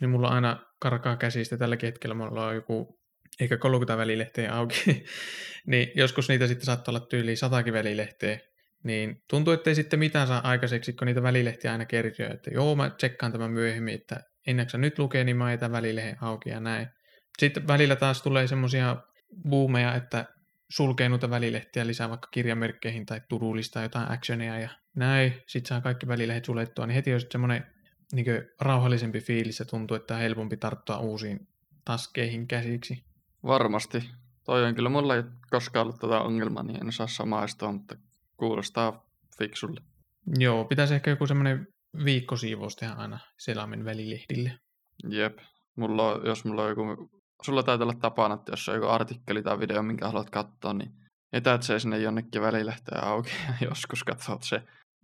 [0.00, 1.56] Niin mulla aina karkaa käsistä.
[1.56, 3.01] Tälläkin hetkellä mulla on joku
[3.40, 5.04] ehkä 30 välilehteä auki.
[5.66, 8.38] niin joskus niitä sitten saattaa olla tyyliin satakin välilehteä.
[8.84, 12.26] Niin tuntuu, että ei sitten mitään saa aikaiseksi, kun niitä välilehtiä aina kertyy.
[12.26, 16.50] Että joo, mä tsekkaan tämän myöhemmin, että ennäksä nyt lukee, niin mä jätän välilehen auki
[16.50, 16.88] ja näin.
[17.38, 18.96] Sitten välillä taas tulee semmoisia
[19.48, 20.24] boomeja, että
[20.70, 25.32] sulkee noita välilehtiä lisää vaikka kirjamerkkeihin tai turulista jotain actionia ja näin.
[25.46, 27.66] Sitten saa kaikki välilehdet suljettua, niin heti on semmoinen
[28.12, 28.26] niin
[28.60, 31.48] rauhallisempi fiilis ja tuntuu, että on helpompi tarttua uusiin
[31.84, 33.11] taskeihin käsiksi.
[33.46, 34.10] Varmasti.
[34.44, 37.96] Toi on kyllä mulla ei koskaan ollut tätä ongelmaa, niin en saa samaistua, mutta
[38.36, 39.06] kuulostaa
[39.38, 39.80] fiksulle.
[40.38, 41.66] Joo, pitäisi ehkä joku semmoinen
[42.04, 44.58] viikkosiivous tehdä aina selamen välilehdille.
[45.08, 45.38] Jep.
[45.76, 47.10] Mulla on, jos mulla on joku,
[47.42, 50.90] sulla täytyy olla tapana, että jos on joku artikkeli tai video, minkä haluat katsoa, niin
[51.32, 54.62] etät se sinne jonnekin välilehteen auki ja joskus katsot se,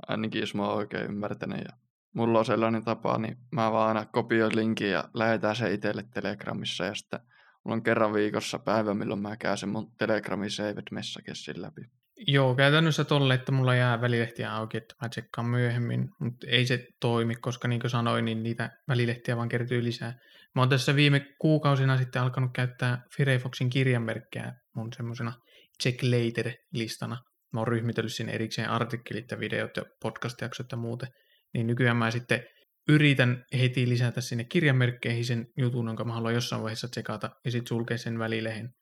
[0.08, 1.60] ainakin jos mä oon oikein ymmärtänyt.
[1.60, 1.76] Ja
[2.14, 6.84] mulla on sellainen tapa, niin mä vaan aina kopioin linkin ja lähetän se itselle Telegramissa
[6.84, 7.20] ja sitten
[7.68, 11.82] mulla on kerran viikossa päivä, milloin mä käyn sen mun Telegramin saved messagessin läpi.
[12.26, 16.86] Joo, käytännössä tolle, että mulla jää välilehtiä auki, että mä tsekkaan myöhemmin, mutta ei se
[17.00, 20.14] toimi, koska niin kuin sanoin, niin niitä välilehtiä vaan kertyy lisää.
[20.54, 25.32] Mä oon tässä viime kuukausina sitten alkanut käyttää Firefoxin kirjanmerkkejä mun semmoisena
[25.82, 27.16] check later-listana.
[27.52, 31.08] Mä oon ryhmitellyt sinne erikseen artikkelit ja videot ja podcast-jaksot ja muuten.
[31.54, 32.42] Niin nykyään mä sitten
[32.88, 37.68] yritän heti lisätä sinne kirjanmerkkeihin sen jutun, jonka mä haluan jossain vaiheessa tsekata, ja sitten
[37.68, 38.74] sulkea sen välilehen.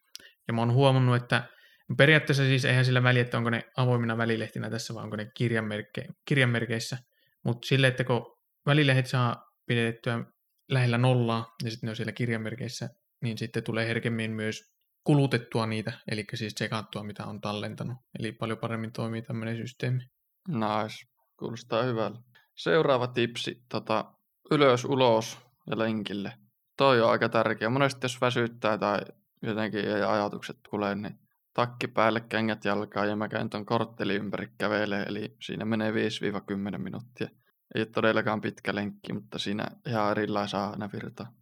[0.49, 1.49] Ja mä oon huomannut, että
[1.97, 6.13] periaatteessa siis eihän sillä väliä, että onko ne avoimina välilehtinä tässä, vai onko ne kirjanmerke-
[6.25, 6.99] kirjanmerkeissä.
[7.45, 10.25] Mutta sille, että kun välilehdet saa pidettyä
[10.71, 12.89] lähellä nollaa, ja sitten ne on siellä kirjanmerkeissä,
[13.23, 17.97] niin sitten tulee herkemmin myös kulutettua niitä, eli siis tsekattua, mitä on tallentanut.
[18.19, 20.03] Eli paljon paremmin toimii tämmöinen systeemi.
[20.49, 21.07] Nice.
[21.39, 22.19] Kuulostaa hyvältä.
[22.57, 24.05] Seuraava tipsi, tota,
[24.51, 25.39] ylös, ulos
[25.71, 26.33] ja lenkille.
[26.77, 27.71] Toi on aika tärkeä.
[27.71, 29.01] Monesti jos väsyttää tai
[29.43, 31.19] jotenkin ei ajatukset tulee, niin
[31.55, 36.79] takki päälle, kengät jalkaa ja mä käyn ton kortteli ympäri kävelee, eli siinä menee 5-10
[36.79, 37.29] minuuttia.
[37.75, 41.33] ei ole todellakaan pitkä lenkki, mutta siinä ihan erilaisia aina virtaa.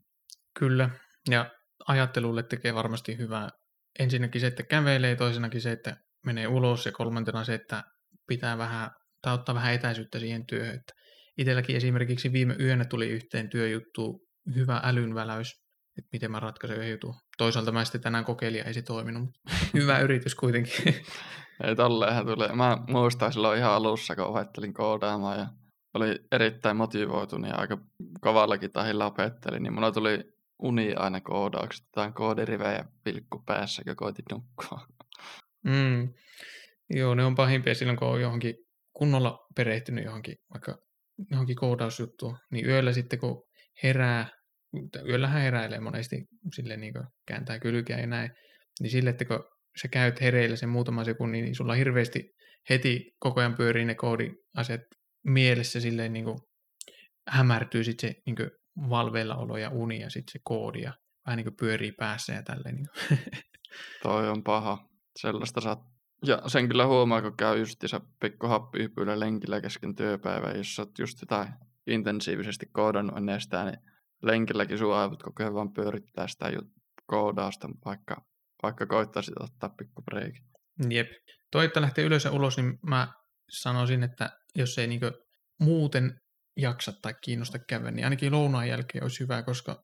[0.59, 0.91] Kyllä,
[1.31, 1.51] ja
[1.89, 3.49] ajattelulle tekee varmasti hyvää.
[3.99, 5.97] Ensinnäkin se, että kävelee, toisenakin se, että
[6.27, 7.85] menee ulos ja kolmantena se, että
[8.27, 8.91] pitää vähän,
[9.23, 10.75] tai ottaa vähän etäisyyttä siihen työhön.
[10.75, 10.93] Että
[11.39, 14.21] itselläkin esimerkiksi viime yönä tuli yhteen työjuttu
[14.55, 15.53] hyvä älynväläys,
[15.99, 17.15] että miten mä ratkaisen yhden jutun.
[17.39, 19.41] Toisaalta mä sitten tänään kokeilin ja ei se toiminut, mutta
[19.81, 20.95] hyvä yritys kuitenkin.
[21.65, 22.53] Ei tolleenhan tulee.
[22.53, 25.47] Mä muistan silloin ihan alussa, kun opettelin koodaamaan ja
[25.95, 27.79] oli erittäin motivoitunut ja aika
[28.21, 30.25] kovallakin tahilla opettelin, niin mulla tuli
[30.59, 34.87] uni aina koodaukset, tai koodirivejä pilkku päässä, kun koitin nukkua.
[35.65, 36.09] Mm.
[36.91, 38.55] Joo, ne on pahimpia silloin, kun on johonkin
[38.93, 40.79] kunnolla perehtynyt johonkin, vaikka
[41.31, 43.45] johonkin koodausjuttuun, niin yöllä sitten kun
[43.83, 44.29] herää,
[45.09, 46.17] yöllähän heräilee monesti
[46.55, 46.95] sille niin
[47.27, 48.31] kääntää kylkeä ja näin,
[48.81, 49.45] niin sille, että kun
[49.83, 52.31] sä käyt hereillä sen muutaman sekunnin, niin sulla hirveästi
[52.71, 54.81] heti koko ajan pyörii ne koodiasiat
[55.25, 56.39] mielessä silleen niin kuin
[57.29, 58.51] hämärtyy sitten se niin kuin
[58.91, 60.93] valveilla olo ja uni ja sitten se koodi ja
[61.27, 62.75] vähän niin kuin pyörii päässä ja tälleen.
[62.75, 63.19] Niin kuin.
[64.03, 64.89] Toi on paha.
[65.21, 65.79] Sellaista saat...
[66.27, 71.21] Ja sen kyllä huomaa, kun käy justiinsa pikku happiypyillä lenkillä kesken työpäivää, jos oot just
[71.21, 71.49] jotain
[71.87, 73.79] intensiivisesti koodannut ennen sitä, niin
[74.23, 76.53] lenkilläkin sun aivot koko ajan vaan pyörittää sitä
[77.07, 78.25] koodausta, vaikka,
[78.63, 80.35] vaikka koittaisit ottaa pikku break.
[80.91, 81.09] Jep.
[81.51, 83.09] Toi, että lähtee ylös ja ulos, niin mä
[83.51, 85.07] sanoisin, että jos ei niinku
[85.61, 86.21] muuten
[86.57, 89.83] jaksa tai kiinnosta käydä, niin ainakin lounaan jälkeen olisi hyvä, koska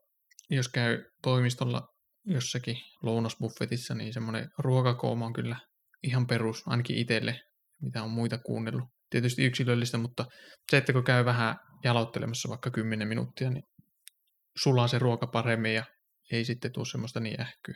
[0.50, 1.88] jos käy toimistolla
[2.26, 5.56] jossakin lounasbuffetissa, niin semmoinen ruokakooma on kyllä
[6.02, 7.40] ihan perus, ainakin itselle,
[7.82, 8.88] mitä on muita kuunnellut.
[9.10, 10.26] Tietysti yksilöllistä, mutta
[10.70, 13.64] se, että kun käy vähän jaloittelemassa vaikka 10 minuuttia, niin
[14.62, 15.84] sulaa se ruoka paremmin ja
[16.32, 17.74] ei sitten tule semmoista niin ähkyä.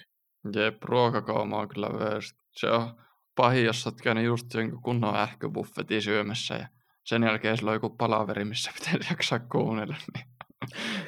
[0.56, 2.36] Jep, ruokakauma on kyllä worst.
[2.56, 2.94] Se on
[3.36, 6.68] pahin, jos olet käynyt just jonkun kunnon ähkybuffetin syömässä ja
[7.04, 10.26] sen jälkeen sulla on joku palaveri, missä pitää jaksaa kuunnella, niin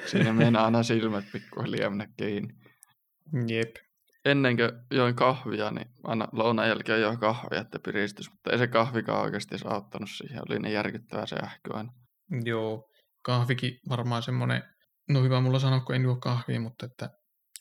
[0.06, 2.54] siinä mennään aina silmät pikkuhiljaa mennä kiinni.
[3.48, 3.76] Jep.
[4.26, 8.66] Ennen kuin join kahvia, niin aina lounan jälkeen join kahvia, että piristys, mutta ei se
[8.66, 10.42] kahvikaan oikeasti auttanut siihen.
[10.48, 11.92] Oli niin järkyttävää se ähky aina.
[12.44, 12.90] Joo,
[13.24, 14.62] kahvikin varmaan semmoinen,
[15.08, 17.10] no hyvä mulla sanoa, kun en juo kahvia, mutta että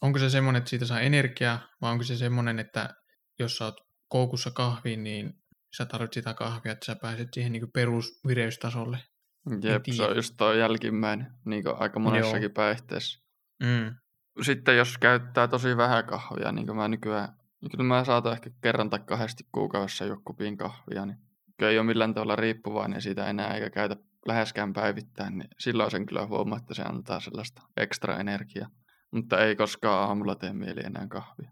[0.02, 2.90] onko se semmoinen, että siitä saa energiaa, vai onko se semmoinen, että
[3.40, 3.76] jos sä oot
[4.10, 5.34] koukussa kahviin, niin
[5.78, 8.98] sä tarvitset sitä kahvia, että sä pääset siihen niin perusvireystasolle.
[9.64, 12.54] Jep, se on just toi jälkimmäinen, niin kuin aika monessakin Joo.
[12.54, 13.26] päihteessä.
[13.64, 13.96] Mm.
[14.42, 17.30] Sitten jos käyttää tosi vähän kahvia, niin kuin mä nykyään,
[17.62, 21.18] niin kyllä mä saatan ehkä kerran tai kahdesti kuukaudessa joku kupin kahvia, niin
[21.58, 23.96] kyllä ei ole millään tavalla riippuvainen siitä enää eikä käytä
[24.28, 28.70] läheskään päivittäin, niin silloin sen kyllä huomaa, että se antaa sellaista ekstra energiaa.
[29.12, 31.52] Mutta ei koskaan aamulla tee mieli enää kahvia.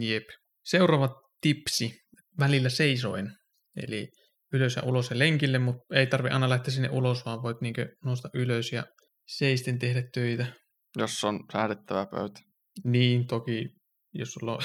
[0.00, 0.24] Jep.
[0.64, 2.00] Seuraava tipsi,
[2.38, 3.32] välillä seisoen.
[3.76, 4.08] Eli
[4.52, 7.88] ylös ja ulos ja lenkille, mutta ei tarvi aina lähteä sinne ulos, vaan voit niinkö
[8.04, 8.84] nousta ylös ja
[9.26, 10.46] seisten tehdä töitä.
[10.96, 12.40] Jos on säädettävä pöytä.
[12.84, 13.80] Niin, toki
[14.14, 14.60] jos sulla on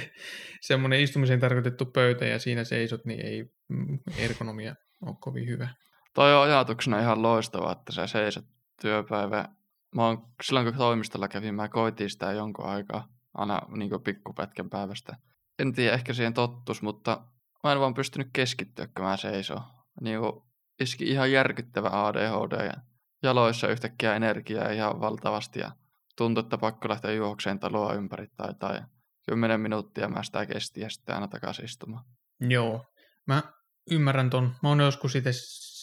[0.60, 4.74] semmoinen istumiseen tarkoitettu pöytä ja siinä seisot, niin ei mm, ergonomia
[5.06, 5.68] ole kovin hyvä.
[6.14, 8.44] Toi on ajatuksena ihan loistava, että sä seisot
[8.82, 9.48] työpäivä.
[9.94, 15.16] Mä oon, silloin kun toimistolla kävin, mä koitin sitä jonkun aikaa, aina niin pikkupätkän päivästä.
[15.58, 17.24] En tiedä, ehkä siihen tottus, mutta
[17.64, 19.62] mä en vaan pystynyt keskittyä, kun mä seisoo.
[20.00, 20.32] Niin kuin
[20.80, 22.72] iski ihan järkyttävä ADHD ja
[23.22, 25.70] jaloissa yhtäkkiä energiaa ihan valtavasti ja
[26.16, 28.80] tuntui, että pakko lähteä juokseen taloa ympäri tai, tai
[29.26, 32.04] 10 minuuttia mä sitä kesti ja sitten aina takaisin istumaan.
[32.40, 32.84] Joo,
[33.26, 33.42] mä
[33.90, 34.54] ymmärrän ton.
[34.62, 35.30] Mä oon joskus itse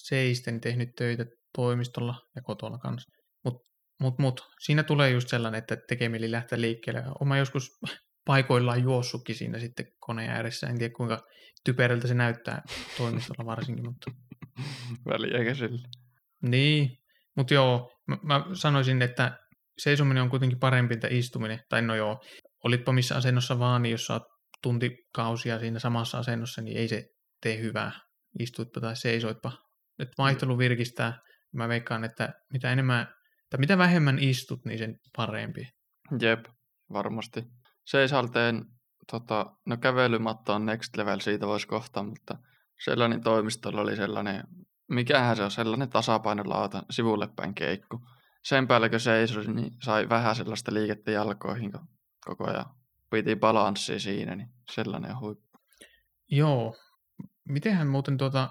[0.07, 3.11] seisten tehnyt töitä toimistolla ja kotona kanssa.
[3.43, 3.69] Mutta
[3.99, 7.03] mut, mut, siinä tulee just sellainen, että tekee mieli lähteä liikkeelle.
[7.21, 7.71] Oma joskus
[8.27, 10.67] paikoillaan juossutkin siinä sitten koneen ääressä.
[10.67, 11.21] En tiedä kuinka
[11.65, 12.61] typerältä se näyttää
[12.97, 13.85] toimistolla varsinkin.
[13.85, 14.11] Mutta...
[15.05, 15.87] Väliäkä sille.
[16.41, 16.97] Niin,
[17.35, 19.39] mutta joo, mä, mä sanoisin, että
[19.77, 21.59] seisominen on kuitenkin parempi että istuminen.
[21.69, 22.21] Tai no joo,
[22.63, 24.23] olitpa missä asennossa vaan, niin jos sä oot
[24.61, 27.03] tuntikausia siinä samassa asennossa, niin ei se
[27.41, 27.91] tee hyvää.
[28.39, 29.51] Istuitpa tai seisoitpa.
[29.99, 31.19] Et vaihtelu virkistää.
[31.53, 33.07] Mä veikkaan, että mitä enemmän,
[33.49, 35.67] tai mitä vähemmän istut, niin sen parempi.
[36.19, 36.45] Jep,
[36.93, 37.43] varmasti.
[37.85, 38.65] Seisalteen,
[39.11, 42.37] tota, no kävelymatta on next level, siitä voisi kohtaa, mutta
[42.83, 44.43] sellainen toimistolla oli sellainen,
[44.89, 47.99] mikähän se on, sellainen tasapainolauta sivulle päin keikku.
[48.43, 51.87] Sen päälle kun seisoi, niin sai vähän sellaista liikettä jalkoihin, kun
[52.25, 52.65] koko ajan
[53.11, 55.57] piti balanssia siinä, niin sellainen huippu.
[56.31, 56.75] Joo.
[57.49, 58.49] Mitenhän muuten tuota,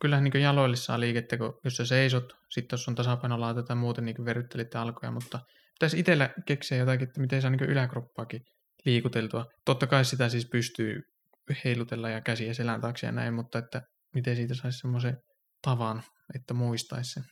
[0.00, 4.04] kyllähän niin jaloille saa liikettä, kun jos sä seisot, sitten jos on tasapainolauta tai muuten
[4.04, 5.40] niin verryttelit alkoja, mutta
[5.74, 8.40] pitäisi itsellä keksiä jotakin, että miten saa niin yläkroppaakin
[8.84, 9.46] liikuteltua.
[9.64, 11.02] Totta kai sitä siis pystyy
[11.64, 13.82] heilutella ja käsiä selän taakse ja näin, mutta että
[14.14, 15.16] miten siitä saisi semmoisen
[15.62, 16.02] tavan,
[16.34, 17.24] että muistaisi sen.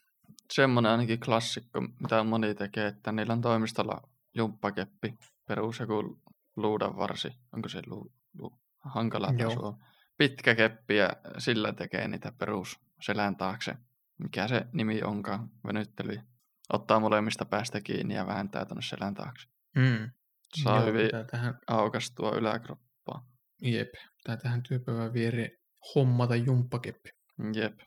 [0.53, 4.01] semmoinen ainakin klassikko, mitä moni tekee, että niillä on toimistolla
[4.35, 5.15] jumppakeppi,
[5.49, 6.21] perus joku
[6.57, 9.51] luudanvarsi, onko se lu, lu, hankala Joo.
[9.51, 9.75] taso.
[10.19, 13.75] Pitkä keppi ja sillä tekee niitä perus selän taakse.
[14.19, 16.21] Mikä se nimi onkaan, venyttely.
[16.73, 19.49] Ottaa molemmista päästä kiinni ja vääntää tuonne selän taakse.
[19.77, 20.11] Mm.
[20.63, 23.27] Saa Joo, hyvin tähän, aukastua yläkroppaa.
[23.63, 25.51] jep, pitää tähän työpäivän viereen
[25.95, 27.11] hommata jumppakeppi.
[27.55, 27.79] Jep.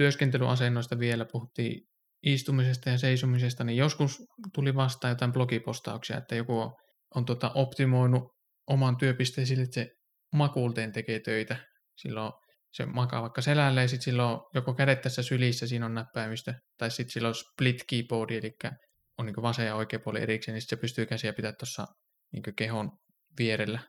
[0.00, 1.82] Työskentelyasennoista vielä puhuttiin
[2.22, 4.22] istumisesta ja seisomisesta, niin joskus
[4.54, 6.72] tuli vastaan jotain blogipostauksia, että joku on,
[7.14, 8.22] on tota optimoinut
[8.66, 9.90] oman työpisteen sille, että se
[10.32, 11.56] makuulteen tekee töitä.
[11.96, 12.32] Silloin
[12.72, 16.90] se makaa vaikka selällä ja sitten silloin joko kädet tässä sylissä, siinä on näppäimistö, tai
[16.90, 18.52] sitten silloin split keyboardi, eli
[19.18, 21.86] on niin vasen ja oikea puoli erikseen, niin se pystyy käsiä pitää tuossa
[22.32, 22.90] niin kehon
[23.38, 23.80] vierellä.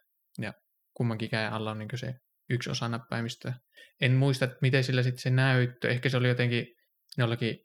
[0.41, 0.53] Ja
[0.93, 2.13] kummankin käden alla on niin se
[2.51, 3.53] yksi osa näppäimistöä.
[4.01, 5.89] En muista, että miten sillä sitten se näyttö.
[5.89, 6.67] Ehkä se oli jotenkin
[7.17, 7.57] jollakin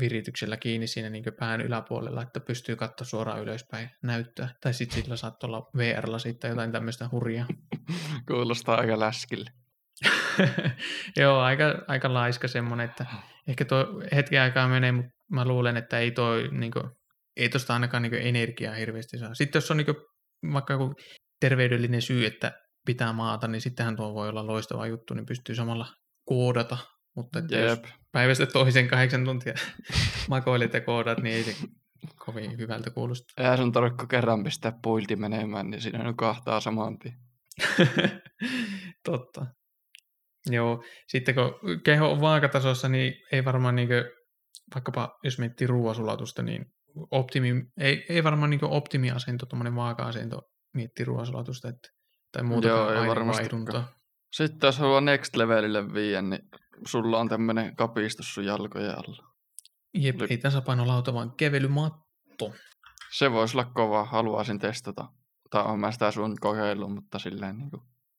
[0.00, 4.48] virityksellä kiinni siinä niin pään yläpuolella, että pystyy katsoa suoraan ylöspäin näyttöä.
[4.60, 7.46] Tai sitten sillä saattaa olla VR-la sitten jotain tämmöistä hurjaa.
[8.28, 9.50] Kuulostaa aika läskille.
[11.16, 13.06] Joo, aika, aika laiska semmoinen, että
[13.48, 16.90] ehkä tuo hetken aikaa menee, mutta mä luulen, että ei toi, niin kuin,
[17.36, 19.34] ei tosta ainakaan niin energiaa hirveästi saa.
[19.34, 19.96] Sitten jos on niin kuin,
[20.52, 20.94] vaikka joku
[21.40, 22.52] terveydellinen syy, että
[22.86, 25.86] pitää maata, niin sittenhän tuo voi olla loistava juttu, niin pystyy samalla
[26.24, 26.78] koodata.
[27.16, 27.78] Mutta että jos
[28.12, 29.54] päivästä toisen kahdeksan tuntia
[30.28, 31.56] makoilet ja koodat, niin ei se
[32.16, 33.42] kovin hyvältä kuulosta.
[33.42, 37.14] Eihän sun tarvitse kerran pistää puilti menemään, niin siinä nukahtaa saman tien.
[39.04, 39.46] Totta.
[40.50, 43.88] Joo, sitten kun keho on vaakatasossa, niin ei varmaan niin
[44.74, 46.66] vaikkapa jos miettii ruoasulatusta, niin
[47.10, 50.42] optimi, ei, ei varmaan niin optimiasento, tuommoinen vaaka-asento
[50.74, 51.88] miettii ruoasulatusta, että,
[52.34, 53.88] tai muuta Joo, ei aineenvaihduntaa.
[54.32, 56.48] Sitten jos haluaa next levelille viiä, niin
[56.86, 59.34] sulla on tämmönen kapistus sun jalkojen alla.
[59.94, 62.54] Jep, Oli- ei tasapainolauta, vaan kevelymatto.
[63.12, 65.08] Se voisi olla kova, haluaisin testata.
[65.50, 67.70] Tai on mä sitä sun kokeillut, mutta silleen niin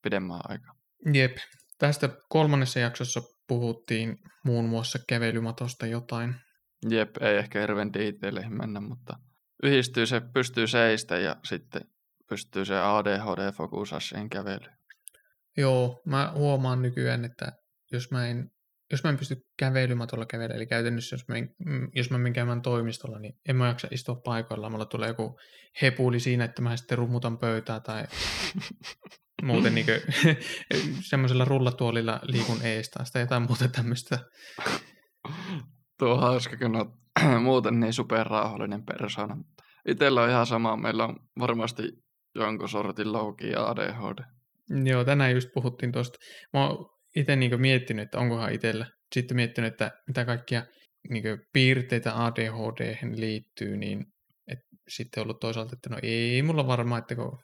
[0.02, 0.76] pidemmän aikaa.
[1.14, 1.38] Jep,
[1.78, 6.36] tästä kolmannessa jaksossa puhuttiin muun muassa kävelymatosta jotain.
[6.90, 9.18] Jep, ei ehkä hirveän detaileihin mennä, mutta
[9.64, 11.82] yhdistyy se, pystyy seistä ja sitten
[12.30, 14.78] pystyy se ADHD fokusaa siihen kävelyyn.
[15.58, 17.52] Joo, mä huomaan nykyään, että
[17.92, 18.52] jos mä en,
[18.92, 22.34] jos mä en pysty kävelymatolla kävelemään, eli käytännössä jos mä, en, mm, jos mä menen
[22.34, 24.70] käymään toimistolla, niin en mä jaksa istua paikoilla.
[24.70, 25.40] Mulla tulee joku
[25.82, 28.04] hepuli siinä, että mä sitten rummutan pöytää tai
[29.44, 29.86] muuten niin
[31.10, 34.20] semmoisella rullatuolilla liikun eestä tai jotain muuta tämmöistä.
[36.00, 36.90] Tuo on hauska, kun oot
[37.44, 39.36] muuten niin superrauhallinen persona.
[39.36, 40.78] mutta Itellä on ihan sama.
[40.78, 42.05] Meillä on varmasti
[42.36, 44.24] jonkun sortin louki ja ADHD.
[44.84, 46.20] Joo, tänään just puhuttiin tuosta.
[46.54, 48.86] Mä oon itse niin miettinyt, että onkohan itsellä.
[49.14, 50.66] Sitten miettinyt, että mitä kaikkia
[51.10, 54.06] niin piirteitä ADHD liittyy, niin
[54.48, 57.40] et sitten ollut toisaalta, että no ei mulla varmaan, että kun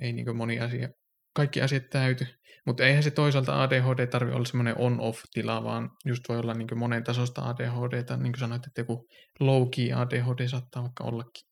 [0.00, 0.88] ei niin moni asia,
[1.34, 2.26] kaikki asiat täyty.
[2.66, 7.04] Mutta eihän se toisaalta ADHD tarvi olla semmoinen on-off-tila, vaan just voi olla niin monen
[7.04, 9.06] tasosta ADHD, niin kuin sanoit, että joku
[9.40, 11.42] low-key ADHD saattaa vaikka ollakin.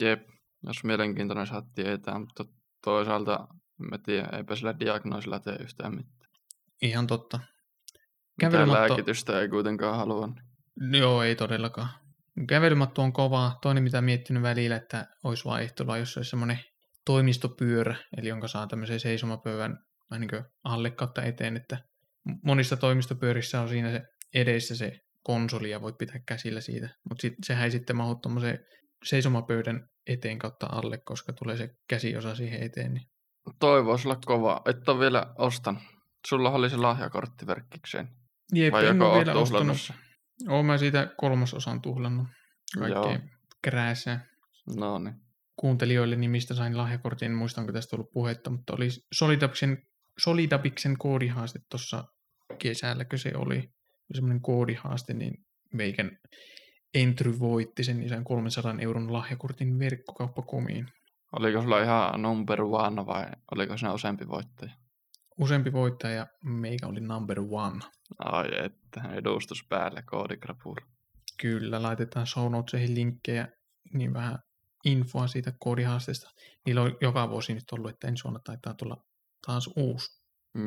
[0.00, 0.20] Jep,
[0.66, 2.44] jos mielenkiintoinen saat tietää, mutta
[2.84, 3.48] toisaalta
[3.90, 6.30] mä tiedä, eipä sillä diagnoosilla tee yhtään mitään.
[6.82, 7.40] Ihan totta.
[8.42, 10.28] Mitään Kävelymatto- lääkitystä ei kuitenkaan halua.
[10.98, 11.88] Joo, ei todellakaan.
[12.48, 13.58] Kävelymatto on kova.
[13.62, 16.58] Toinen, mitä miettinyt välillä, että olisi vaihtelua, jos olisi semmoinen
[17.06, 19.78] toimistopyörä, eli jonka saa tämmöisen seisomapöydän
[20.10, 21.78] vähän niin alle kautta eteen, että
[22.44, 24.02] monissa toimistopyörissä on siinä se
[24.34, 28.58] edessä se konsoli ja voit pitää käsillä siitä, mutta sit, sehän ei sitten mahdu tuommoiseen
[29.04, 32.94] seisomapöydän eteen kautta alle, koska tulee se käsiosa siihen eteen.
[32.94, 33.06] Niin.
[33.60, 34.62] Toi voisi olla kova.
[34.66, 35.82] Et ole vielä ostanut.
[36.28, 38.08] Sulla oli se lahjakortti verkkikseen.
[38.54, 39.92] Jep, Vai en joko vielä ostanut.
[40.48, 42.26] Oon mä siitä kolmasosan tuhlannut
[42.78, 43.30] kaikkeen
[43.62, 44.26] krääsään.
[44.76, 45.14] No niin.
[45.56, 49.78] kuuntelijoille, niin mistä sain lahjakortin, en muista, onko tästä ollut puhetta, mutta oli Solidabiksen,
[50.18, 52.04] Solidabiksen koodihaaste tuossa
[52.58, 53.68] kesälläkö se oli, oli
[54.14, 55.34] semmoinen koodihaaste, niin
[55.72, 56.18] meikän
[56.94, 60.86] Entry voitti sen, sain 300 euron lahjakortin verkkokauppakomiin.
[61.38, 64.72] Oliko sulla ihan number one vai oliko siinä useampi voittaja?
[65.40, 67.80] Useampi voittaja ja meikä oli number one.
[68.18, 70.86] Ai että, edustus päälle koodikrapula.
[71.40, 73.48] Kyllä, laitetaan show notesihin linkkejä,
[73.92, 74.38] niin vähän
[74.84, 76.30] infoa siitä koodihaasteesta.
[76.66, 78.96] Niillä on joka vuosi nyt ollut, että ensi vuonna taitaa tulla
[79.46, 80.22] taas uusi.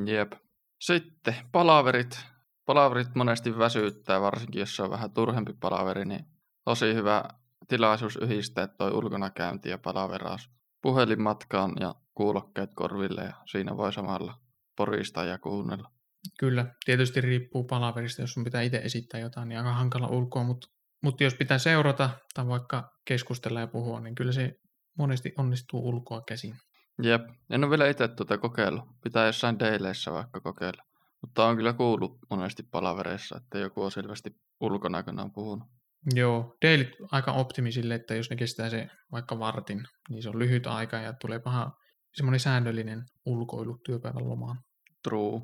[0.05, 0.31] Jep.
[0.79, 2.19] Sitten palaverit.
[2.65, 6.25] Palaverit monesti väsyttää, varsinkin jos se on vähän turhempi palaveri, niin
[6.63, 7.23] tosi hyvä
[7.67, 10.49] tilaisuus yhdistää toi ulkonakäynti ja palaveraus
[10.81, 14.33] puhelinmatkaan ja kuulokkeet korville ja siinä voi samalla
[14.77, 15.91] poristaa ja kuunnella.
[16.39, 20.67] Kyllä, tietysti riippuu palaverista, jos sun pitää itse esittää jotain, niin aika hankala ulkoa, mutta
[21.03, 24.55] Mutta jos pitää seurata tai vaikka keskustella ja puhua, niin kyllä se
[24.97, 26.55] monesti onnistuu ulkoa käsin.
[27.03, 28.83] Jep, en ole vielä itse tuota kokeillut.
[29.03, 30.83] Pitää jossain deileissä vaikka kokeilla.
[31.25, 35.67] Mutta on kyllä kuullut monesti palavereissa, että joku on selvästi ulkona on puhunut.
[36.13, 40.67] Joo, deilit aika optimisille, että jos ne kestää se vaikka vartin, niin se on lyhyt
[40.67, 41.71] aika ja tulee paha
[42.13, 44.57] semmoinen säännöllinen ulkoilu työpäivän lomaan.
[45.03, 45.41] True.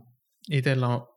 [0.52, 1.08] Itellä on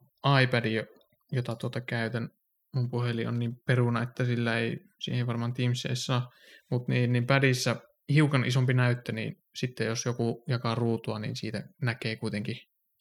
[0.42, 0.86] iPad,
[1.32, 2.28] jota tuota käytän.
[2.74, 6.22] Mun puhelin on niin peruna, että sillä ei, siihen varmaan Teamsissa
[6.70, 7.76] mutta niin, niin padissa
[8.08, 12.56] hiukan isompi näyttö, niin sitten jos joku jakaa ruutua, niin siitä näkee kuitenkin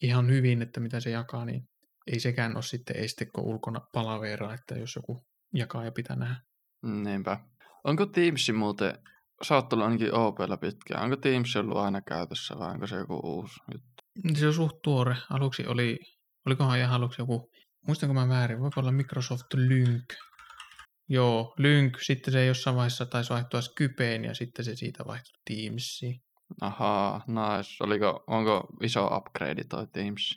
[0.06, 1.62] ihan hyvin, että mitä se jakaa, niin
[2.06, 6.36] ei sekään ole sitten este, kun ulkona palaveraa, että jos joku jakaa ja pitää nähdä.
[6.82, 7.40] Niinpä.
[7.84, 8.98] Onko Teams muuten,
[9.42, 13.20] sä oot ollut ainakin OPlla pitkään, onko Teams ollut aina käytössä vai onko se joku
[13.24, 14.38] uusi juttu?
[14.38, 15.16] Se on suht tuore.
[15.30, 15.98] Aluksi oli,
[16.46, 17.50] olikohan ihan aluksi joku,
[17.86, 20.14] muistanko mä väärin, voiko olla Microsoft Lync.
[21.08, 26.20] Joo, Lync, sitten se jossain vaiheessa taisi vaihtua Skypeen ja sitten se siitä vaihtui Teamsiin.
[26.60, 27.84] Ahaa, nice.
[27.84, 30.34] Oliko, onko iso upgrade toi Teams?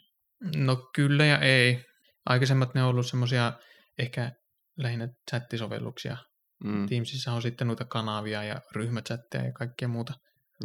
[0.55, 1.84] No kyllä ja ei.
[2.26, 3.53] Aikaisemmat ne on ollut semmoisia
[3.97, 4.32] ehkä
[4.78, 6.18] lähinnä chattisovelluksia.
[6.63, 6.88] Mm.
[6.88, 10.13] Teamsissa on sitten noita kanavia ja ryhmächatteja ja kaikkea muuta.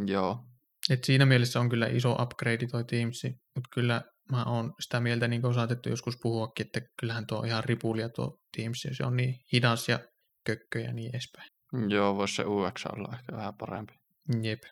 [0.07, 0.45] Joo.
[0.91, 5.29] Et siinä mielessä on kyllä iso upgrade toi Teams, mutta kyllä mä oon sitä mieltä,
[5.29, 9.17] niin kuin saatettu joskus puhuakin, että kyllähän tuo on ihan ripulia tuo Teams, se on
[9.17, 9.99] niin hidas ja
[10.45, 11.49] kökkö ja niin edespäin.
[11.89, 13.95] Joo, voisi se UX olla ehkä vähän parempi.
[14.43, 14.63] Jep.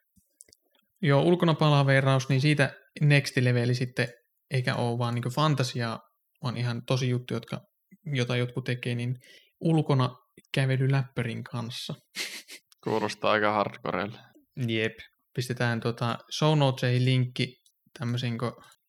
[1.03, 4.09] Joo, ulkona palaveraus, niin siitä next leveli sitten,
[4.51, 6.01] eikä ole vaan niin fantasiaa,
[6.43, 7.61] vaan ihan tosi juttu, jotka,
[8.15, 9.17] jota jotkut tekee, niin
[9.61, 10.17] ulkona
[10.55, 11.95] kävely läppärin kanssa.
[12.85, 14.19] Kuulostaa aika hardcorelle.
[14.69, 14.93] Jep.
[15.35, 17.55] Pistetään tota show notesihin linkki
[17.99, 18.39] tämmöisen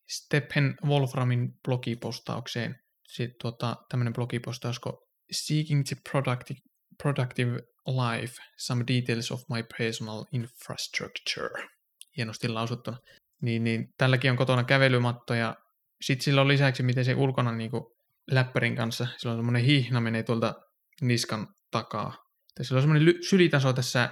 [0.09, 2.76] Stephen Wolframin blogipostaukseen.
[3.07, 4.97] Sitten tota, tämmöinen blogipostaus kun
[5.32, 6.59] Seeking the productive,
[7.03, 11.68] productive life, some details of my personal infrastructure
[12.18, 12.97] hienosti lausuttuna.
[13.41, 15.55] Niin, niin tälläkin on kotona kävelymatto ja
[16.01, 17.84] sitten sillä on lisäksi, miten se ulkona niin kuin
[18.32, 20.53] läppärin kanssa, sillä on semmoinen hihna menee tuolta
[21.01, 22.18] niskan takaa.
[22.59, 24.09] Ja sillä on semmoinen ly- sylitaso tässä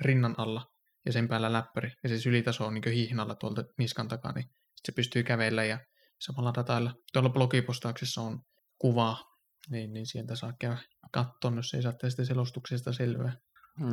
[0.00, 0.66] rinnan alla
[1.06, 1.90] ja sen päällä läppäri.
[2.02, 4.44] Ja se sylitaso on niin hihnalla tuolta niskan takaa, niin
[4.84, 5.78] se pystyy kävellä ja
[6.20, 6.94] samalla datailla.
[7.12, 8.40] Tuolla blogipostauksessa on
[8.78, 9.16] kuva,
[9.70, 10.78] niin, niin sieltä saa käydä
[11.12, 13.32] katsoa, jos ei saa tästä selostuksesta selvää.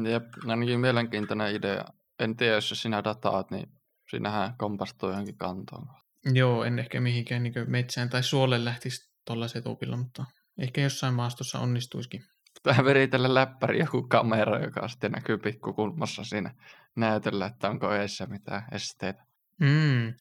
[0.09, 1.85] Jep, ainakin mielenkiintoinen idea
[2.19, 3.67] en tiedä, jos sinä dataat, niin
[4.09, 5.87] sinähän kompastuu johonkin kantoon.
[6.33, 10.25] Joo, en ehkä mihinkään niin metsään tai suolle lähtisi tuolla setupilla, mutta
[10.59, 12.23] ehkä jossain maastossa onnistuisikin.
[12.63, 16.53] Tähän veritellä läppäri joku kamera, joka sitten näkyy pikkukulmassa siinä
[16.95, 19.23] näytöllä, että onko eessä mitään esteitä.
[19.59, 20.13] Mm.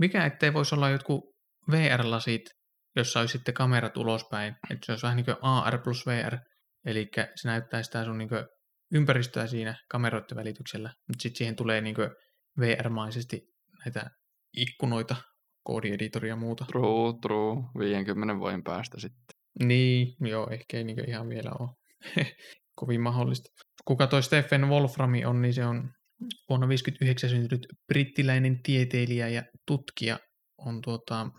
[0.00, 1.24] Mikä ettei voisi olla jotkut
[1.70, 2.50] VR-lasit,
[2.96, 6.38] jossa olisi sitten kamerat ulospäin, että se olisi vähän niin kuin AR plus VR,
[6.84, 8.28] eli se näyttää sitä sun niin
[8.94, 11.96] ympäristöä siinä kameroiden välityksellä, mutta sitten siihen tulee niin
[12.60, 13.40] VR-maisesti
[13.84, 14.10] näitä
[14.56, 15.16] ikkunoita,
[15.62, 16.64] koodieditoria ja muuta.
[16.64, 17.62] True, true.
[17.78, 19.38] 50 vuoden päästä sitten.
[19.64, 21.68] Niin, joo, ehkä ei niin ihan vielä ole
[22.80, 23.48] kovin mahdollista.
[23.84, 25.76] Kuka toi Stephen Wolframi on, niin se on
[26.48, 30.18] vuonna 1959 syntynyt brittiläinen tieteilijä ja tutkija,
[30.58, 31.30] on tuota,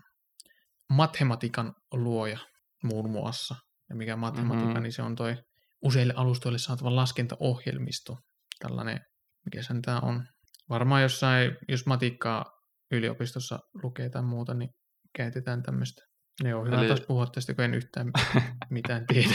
[0.90, 2.38] matematiikan luoja
[2.82, 3.54] muun muassa.
[3.88, 4.82] Ja mikä matematiikka, mm-hmm.
[4.82, 5.36] niin se on toi
[5.82, 8.18] useille alustoille saatava laskentaohjelmisto.
[8.58, 9.00] Tällainen,
[9.44, 10.26] mikä sen tämä on.
[10.68, 12.44] Varmaan jossain, jos matikkaa
[12.92, 14.70] yliopistossa lukee tai muuta, niin
[15.16, 16.02] käytetään tämmöistä.
[16.42, 16.86] Ne on hyvä Eli...
[16.86, 18.10] taas puhua tästä, kun en yhtään
[18.70, 19.34] mitään tiedä.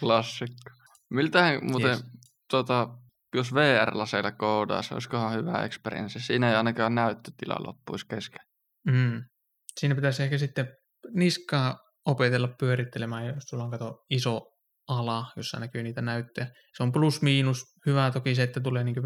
[0.00, 0.70] Klassikko.
[1.10, 2.04] Miltähän muuten, yes.
[2.50, 2.88] tota,
[3.34, 6.20] jos VR-laseilla koodaisi, olisikohan hyvä experience.
[6.20, 8.40] Siinä ei ainakaan näyttötila loppuisi kesken.
[8.86, 9.24] Mm.
[9.80, 10.68] Siinä pitäisi ehkä sitten
[11.14, 14.51] niskaa opetella pyörittelemään, jos sulla on kato iso
[14.88, 16.46] ala, jossa näkyy niitä näyttöjä.
[16.76, 17.64] Se on plus miinus.
[17.86, 18.96] Hyvä toki se, että tulee niin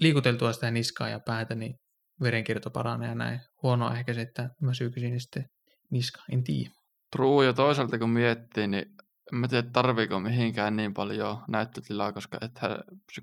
[0.00, 1.74] liikuteltua sitä niskaa ja päätä, niin
[2.20, 3.40] verenkierto paranee ja näin.
[3.62, 5.44] Huonoa ehkä se, että mä syykisin sitten
[5.90, 6.70] niska, en tiedä.
[7.12, 8.84] True, ja toisaalta kun miettii, niin
[9.32, 12.78] en mä tiedä, tarviiko mihinkään niin paljon näyttötilaa, koska ethän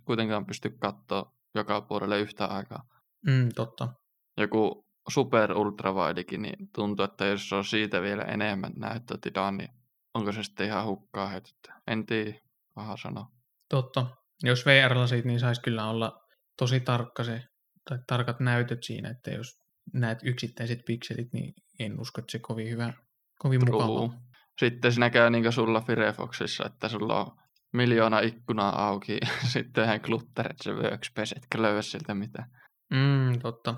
[0.06, 2.84] kuitenkaan pysty katsoa joka puolelle yhtä aikaa.
[3.28, 3.93] Mm, totta.
[4.38, 9.70] Joku super ultravaidikin, niin tuntuu, että jos on siitä vielä enemmän näyttötilaa, niin
[10.14, 11.72] onko se sitten ihan hukkaa heitetty?
[11.88, 12.39] En tiedä,
[12.74, 13.32] paha sanoa.
[13.70, 14.05] Totta.
[14.43, 16.22] Jos VR-lasit, niin saisi kyllä olla
[16.57, 17.43] tosi tarkka se,
[17.89, 19.59] tai tarkat näytöt siinä, että jos
[19.93, 22.93] näet yksittäiset pikselit, niin en usko, että se kovin hyvä,
[23.39, 24.14] kovin mukava.
[24.59, 27.38] Sitten siinä käy niin kuin sulla Firefoxissa, että sulla on
[27.74, 29.20] miljoona ikkunaa auki,
[29.53, 32.49] sitten ihan klutteret se workspace, etkä löyä sieltä mitään.
[32.93, 33.76] Mm, totta.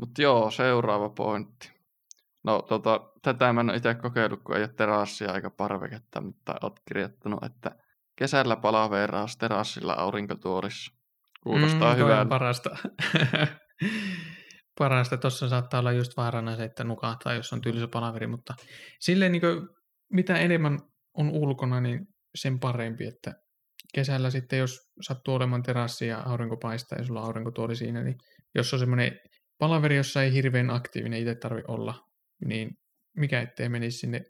[0.00, 1.77] Mutta joo, seuraava pointti.
[2.48, 6.54] No tota, tätä mä en ole itse kokeillut, kun ei ole terassia aika parveketta, mutta
[6.62, 7.70] olet kirjoittanut, että
[8.16, 10.92] kesällä palaveraus terassilla aurinkotuolissa.
[11.42, 12.28] Kuulostaa Mm, hyvältä.
[12.28, 12.70] parasta.
[14.78, 15.16] parasta.
[15.16, 18.54] Tuossa saattaa olla just vaarana se, että nukahtaa, jos on tylsä palaveri, mutta
[19.00, 19.42] silleen niin
[20.12, 20.78] mitä enemmän
[21.14, 23.32] on ulkona, niin sen parempi, että
[23.94, 28.16] kesällä sitten, jos sattuu olemaan terassi ja aurinko paistaa ja sulla aurinkotuoli siinä, niin
[28.54, 29.20] jos on semmoinen
[29.58, 32.07] palaveri, jossa ei hirveän aktiivinen itse tarvi olla,
[32.44, 32.78] niin
[33.16, 34.24] mikä ettei menisi sinne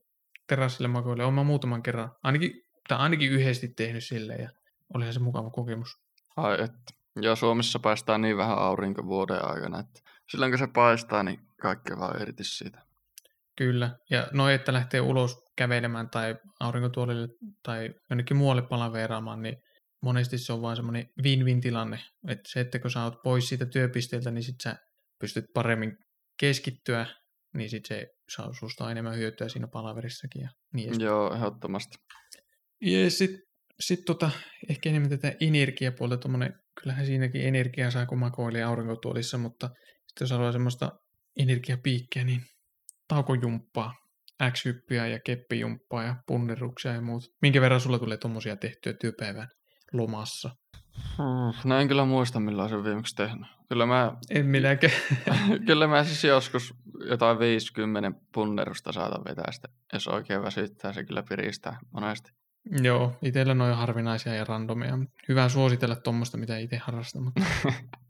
[0.47, 1.25] terassille makoille.
[1.25, 2.53] Olen muutaman kerran, ainakin,
[2.89, 4.51] tai ainakin yhdesti tehnyt silleen ja
[4.95, 5.97] olihan se mukava kokemus.
[6.37, 6.95] Ai että.
[7.23, 10.01] Ja Suomessa paistaa niin vähän aurinko vuoden aikana, että
[10.31, 12.83] silloin kun se paistaa, niin kaikki vaan irti siitä.
[13.57, 13.97] Kyllä.
[14.11, 17.29] Ja no, että lähtee ulos kävelemään tai aurinkotuolille
[17.63, 19.57] tai jonnekin muualle palaveeraamaan, niin
[20.03, 21.99] monesti se on vaan semmoinen win-win tilanne.
[22.29, 24.77] Että se, että kun sä oot pois siitä työpisteeltä, niin sit sä
[25.19, 25.97] pystyt paremmin
[26.41, 27.07] keskittyä,
[27.55, 31.07] niin sit se saa susta enemmän hyötyä siinä palaverissakin ja niin edespäin.
[31.07, 31.97] Joo, ehdottomasti.
[32.81, 33.41] Ja sitten
[33.81, 34.31] sit tota,
[34.69, 40.31] ehkä enemmän tätä energiapuolta, tommonen, kyllähän siinäkin energiaa saa, kun makoilee aurinkotuolissa, mutta sitten jos
[40.31, 40.91] haluaa semmoista
[41.39, 42.41] energiapiikkiä, niin
[43.09, 43.95] taukojumppaa,
[44.51, 47.25] X-hyppyä ja keppijumppaa ja punneruksia ja muut.
[47.43, 49.49] Minkä verran sulla tulee tommosia tehtyä työpäivän
[49.93, 50.51] lomassa?
[51.65, 53.47] No en kyllä muista, milloin se on viimeksi tehnyt.
[53.69, 54.93] Kyllä mä, En minäkään.
[55.67, 56.75] kyllä mä siis joskus
[57.05, 59.69] jotain 50 punnerusta saatan vetää sitä.
[59.93, 62.33] Jos oikein väsyttää, se kyllä piristää monesti.
[62.83, 64.99] Joo, itsellä noin harvinaisia ja randomia.
[65.29, 67.23] Hyvä suositella tuommoista, mitä itse harrastan.
[67.23, 67.43] Mutta...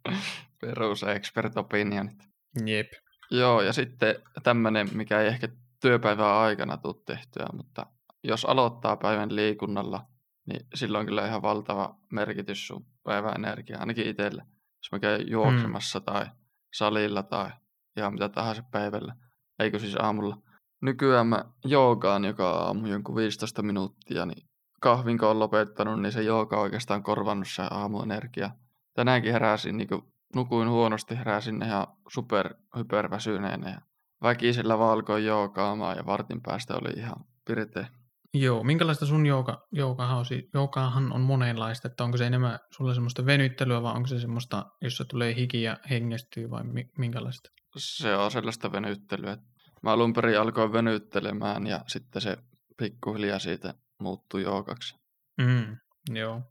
[0.61, 2.28] Perus expert opinionit.
[2.66, 2.86] Jep.
[3.30, 5.49] Joo, ja sitten tämmöinen, mikä ei ehkä
[5.80, 7.86] työpäivän aikana tule tehtyä, mutta
[8.24, 10.07] jos aloittaa päivän liikunnalla,
[10.47, 14.43] niin silloin kyllä ihan valtava merkitys sun päivän energiaa, ainakin itselle.
[14.76, 16.05] Jos mä käyn juoksemassa mm.
[16.05, 16.26] tai
[16.74, 17.51] salilla tai
[17.99, 19.14] ihan mitä tahansa päivällä,
[19.59, 20.36] eikö siis aamulla.
[20.82, 24.49] Nykyään mä joogaan joka aamu jonkun 15 minuuttia, niin
[24.80, 28.51] kahvin kun on lopettanut, niin se jooga on oikeastaan korvannut se aamuenergia.
[28.94, 30.03] Tänäänkin heräsin, niin kuin
[30.34, 33.80] nukuin huonosti, heräsin ihan super hyperväsyneenä ja
[34.22, 37.88] väkisellä valkoin joogaamaan ja vartin päästä oli ihan pirteä.
[38.34, 41.12] Joo, minkälaista sun jouka, joukahan on?
[41.12, 45.34] On monenlaista, että onko se enemmän sulla semmoista venyttelyä vai onko se semmoista, jossa tulee
[45.34, 47.51] hiki ja hengästyy vai mi- minkälaista?
[47.78, 49.36] Se on sellaista venyttelyä.
[49.82, 52.36] Mä alun perin alkoin venyttelemään ja sitten se
[52.76, 54.94] pikkuhiljaa siitä muuttui joogaksi.
[55.40, 55.76] Mm,
[56.14, 56.42] joo.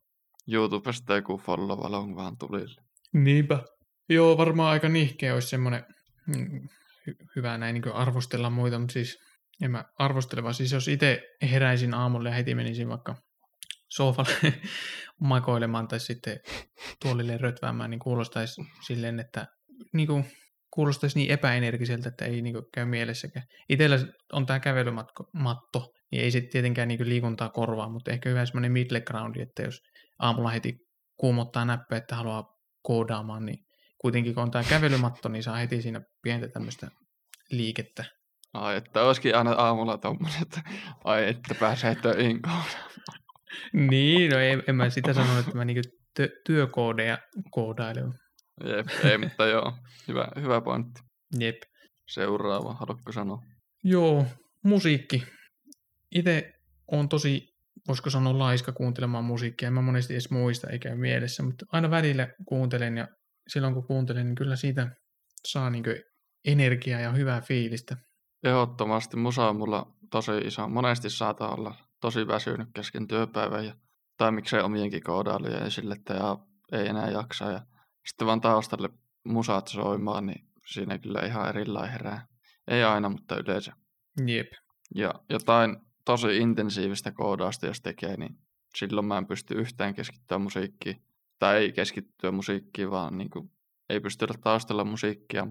[0.47, 2.81] YouTubesta joku follow along vaan tulille.
[3.13, 3.63] Niinpä.
[4.09, 5.85] Joo, varmaan aika nihkeä olisi semmoinen
[6.27, 6.67] mm,
[7.09, 9.17] hy- hyvä näin niin arvostella muita, mutta siis
[9.61, 13.15] en mä arvostele, vaan siis jos itse heräisin aamulla ja heti menisin vaikka
[13.89, 14.53] sohvalle
[15.19, 16.39] makoilemaan tai sitten
[17.01, 19.47] tuolille rötväämään, niin kuulostaisi silleen, että
[19.93, 20.25] niin kuin,
[20.77, 23.45] kuulostaisi niin epäenergiseltä, että ei niin kuin, käy mielessäkään.
[23.69, 23.99] Itellä
[24.33, 28.71] on tämä kävelymatto, niin ei se tietenkään niin kuin, liikuntaa korvaa, mutta ehkä hyvä semmoinen
[28.71, 29.79] middle groundi, että jos
[30.19, 30.73] aamulla heti
[31.19, 32.43] kuumottaa näppejä, että haluaa
[32.81, 33.59] koodaamaan, niin
[34.01, 36.87] kuitenkin kun on tämä kävelymatto, niin saa heti siinä pientä tämmöistä
[37.51, 38.05] liikettä.
[38.53, 40.61] Ai, että olisikin aina aamulla tommonen, että
[41.03, 42.39] ai, että pääsee töihin
[43.73, 47.17] niin, no ei, en mä sitä sanonut, että mä niinku tö, työkoodeja
[47.51, 48.13] koodailen.
[48.63, 49.73] Jep, ei, mutta joo,
[50.07, 51.01] hyvä, hyvä pointti.
[51.39, 51.61] Jep.
[52.07, 53.41] Seuraava, haluatko sanoa?
[53.83, 54.25] Joo,
[54.63, 55.23] musiikki.
[56.11, 56.53] Itse
[56.91, 57.55] on tosi,
[57.87, 59.67] voisiko sanoa laiska kuuntelemaan musiikkia.
[59.67, 63.07] En mä monesti edes muista eikä mielessä, mutta aina välillä kuuntelen ja
[63.47, 64.87] silloin kun kuuntelen, niin kyllä siitä
[65.47, 65.83] saa niin
[66.45, 67.97] energiaa ja hyvää fiilistä.
[68.43, 70.69] Ehdottomasti musa on mulla tosi iso.
[70.69, 73.75] Monesti saattaa olla tosi väsynyt kesken työpäivän ja,
[74.17, 76.37] tai miksei omienkin koodailuja esille, että ja,
[76.71, 77.51] ei enää jaksa.
[77.51, 77.61] Ja
[78.07, 78.89] sitten vaan taustalle
[79.23, 82.27] musat soimaan, niin siinä kyllä ihan erilainen herää.
[82.67, 83.73] Ei aina, mutta yleensä.
[84.27, 84.47] Jep.
[84.95, 88.37] Ja jotain tosi intensiivistä koodausta, jos tekee, niin
[88.75, 91.03] silloin mä en pysty yhtään keskittyä musiikkiin.
[91.39, 93.51] Tai ei keskittyä musiikkiin, vaan niin kuin,
[93.89, 95.47] ei pysty taustalla musiikkia.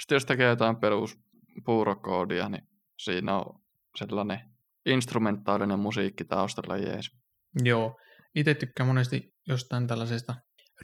[0.00, 1.18] Sitten jos tekee jotain perus
[1.64, 3.60] puurokoodia, niin siinä on
[3.96, 4.40] sellainen
[4.86, 7.10] instrumentaalinen musiikki taustalla jees.
[7.64, 7.96] Joo,
[8.34, 10.34] itse tykkään monesti jostain tällaisesta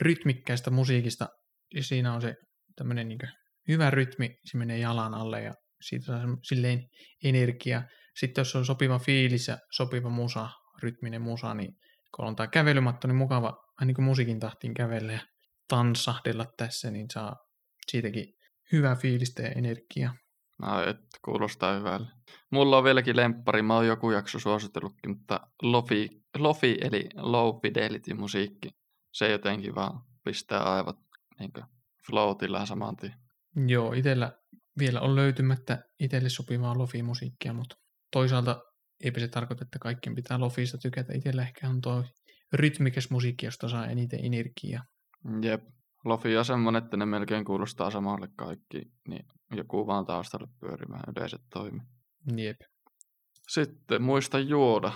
[0.01, 1.27] rytmikkäistä musiikista.
[1.73, 2.35] Ja siinä on se
[2.75, 3.19] tämmöinen niin
[3.67, 6.83] hyvä rytmi, se menee jalan alle ja siitä saa silleen
[7.23, 7.83] energia.
[8.19, 10.49] Sitten jos on sopiva fiilis ja sopiva musa,
[10.83, 11.73] rytminen musa, niin
[12.15, 13.53] kun on tämä kävelymatto, niin mukava
[13.85, 15.19] niin kuin musiikin tahtiin kävellä ja
[15.67, 17.35] tanssahdella tässä, niin saa
[17.87, 18.33] siitäkin
[18.71, 20.13] hyvää fiilistä ja energiaa.
[20.61, 22.07] No, et, kuulostaa hyvälle.
[22.51, 28.13] Mulla on vieläkin lemppari, mä oon joku jakso suositellutkin, mutta lofi, lofi eli low fidelity
[28.13, 28.69] musiikki,
[29.17, 30.95] se jotenkin vaan pistää aivot
[31.39, 31.51] niin
[32.07, 33.13] floatilaan saman tien.
[33.67, 34.31] Joo, itellä
[34.79, 37.75] vielä on löytymättä itselle sopivaa lofi-musiikkia, mutta
[38.11, 38.61] toisaalta
[39.03, 41.13] eipä se tarkoita, että kaikkien pitää lofista tykätä.
[41.13, 42.03] Itsellä ehkä on toi
[42.53, 44.83] rytmikäs musiikki, josta saa eniten energiaa.
[45.41, 45.63] Jep.
[46.05, 51.41] Lofi on semmonen, että ne melkein kuulostaa samalle kaikki, niin joku vaan taustalle pyörimään yleiset
[51.53, 51.79] toimi.
[52.37, 52.57] Jep.
[53.47, 54.91] Sitten muista juoda.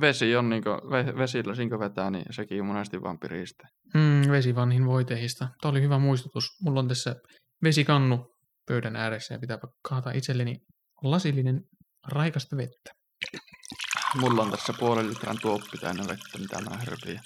[0.00, 3.68] Vesi on niinku, ve, vesillä sinko vetää, niin sekin monesti vaan piristää.
[3.94, 5.48] Mm, vesivanhin voitehista.
[5.60, 6.44] Tämä oli hyvä muistutus.
[6.62, 7.16] Mulla on tässä
[7.62, 8.34] vesikannu
[8.66, 10.56] pöydän ääressä ja pitää kaata itselleni
[11.02, 11.60] lasillinen
[12.06, 12.90] raikasta vettä.
[14.20, 17.20] Mulla on tässä puolen litran tuoppi täynnä vettä, mitä mä hörpiin.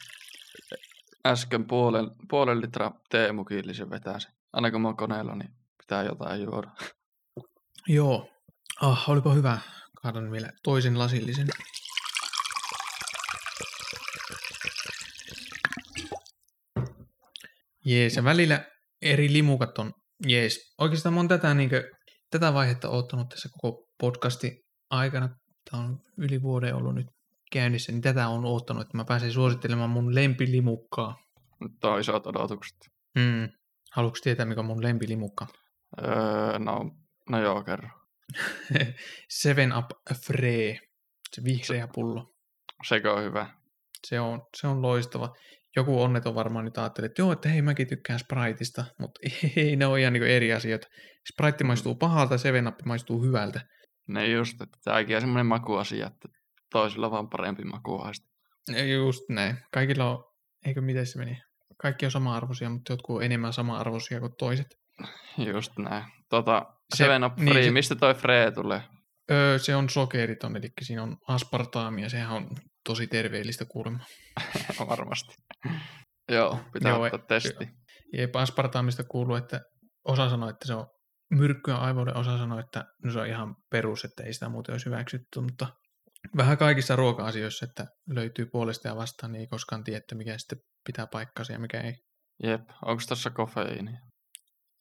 [1.26, 4.28] Äsken puolen, puolen litra teemukillisen vetäisi.
[4.52, 6.70] Aina kun mä oon koneella, niin pitää jotain juoda.
[7.88, 8.28] Joo.
[8.80, 9.58] Ah, olipa hyvä.
[10.02, 11.48] Kaadan vielä toisen lasillisen.
[17.88, 18.64] Jees, ja välillä
[19.02, 19.92] eri limukat on
[20.26, 20.74] jees.
[20.78, 21.82] Oikeastaan mä oon tätä, niin kuin,
[22.30, 24.60] tätä vaihetta ottanut tässä koko podcasti
[24.90, 25.28] aikana.
[25.70, 27.06] Tämä on yli vuoden ollut nyt
[27.52, 31.16] käynnissä, niin tätä on ottanut, että mä pääsen suosittelemaan mun lempilimukkaa.
[32.00, 32.76] Isot odotukset.
[33.14, 33.48] Mm.
[33.92, 35.46] Haluatko tietää, mikä on mun lempilimukka?
[36.02, 36.90] Öö, no,
[37.30, 37.88] no joo, kerro.
[39.40, 39.86] Seven Up
[40.26, 40.78] Free.
[41.34, 42.34] Se vihreä pullo.
[42.88, 43.54] Sekö on hyvä?
[44.06, 45.34] Se on, se on loistava.
[45.78, 49.20] Joku onneton varmaan nyt ajattelee, että joo, että hei mäkin tykkään Spriteista, mutta
[49.56, 50.86] ei, ne on ihan niin eri asioita.
[51.32, 53.60] Sprite maistuu pahalta, Seven Up maistuu hyvältä.
[54.08, 56.28] Ne just, että tämäkin on semmoinen makuasia, että
[56.72, 58.26] toisilla vaan parempi makuaista.
[58.94, 59.56] Just näin.
[59.72, 60.24] Kaikilla on,
[60.66, 61.38] eikö miten se meni?
[61.76, 64.66] Kaikki on sama-arvoisia, mutta jotkut on enemmän sama-arvoisia kuin toiset.
[65.52, 66.04] Just näin.
[66.28, 68.82] Tota, Se- Seven Up niin Free, se- mistä toi Free tulee?
[69.30, 72.50] Öö, se on sokeriton, eli siinä on aspartaamia, sehän on
[72.88, 74.04] tosi terveellistä kuulemma.
[74.88, 75.34] Varmasti.
[76.28, 77.68] Joo, pitää Joo, ottaa testi.
[78.12, 79.60] Jep, aspartaamista kuuluu, että
[80.04, 80.86] osa sanoo, että se on
[81.30, 84.86] myrkkyä aivoille, osa sanoo, että no se on ihan perus, että ei sitä muuten olisi
[84.86, 85.66] hyväksytty, mutta
[86.36, 90.58] vähän kaikissa ruoka-asioissa, että löytyy puolesta ja vastaan, niin ei koskaan tiedä, että mikä sitten
[90.86, 91.94] pitää paikkansa ja mikä ei.
[92.42, 93.90] Jep, onko tässä kofeiini?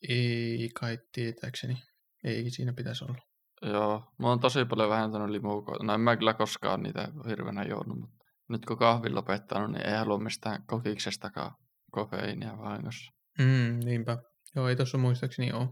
[0.10, 1.78] Ei kai tietääkseni.
[2.24, 3.27] Ei siinä pitäisi olla.
[3.62, 5.84] Joo, mä oon tosi paljon vähentänyt limukoita.
[5.84, 8.18] No en mä kyllä koskaan niitä hirveänä juonut, mutta
[8.50, 11.52] nyt kun kahvin lopettanut, niin ei halua mistään kokiksestakaan
[11.92, 13.12] kofeiinia vahingossa.
[13.40, 14.18] Mm, niinpä.
[14.56, 15.68] Joo, ei tuossa muistaakseni ole.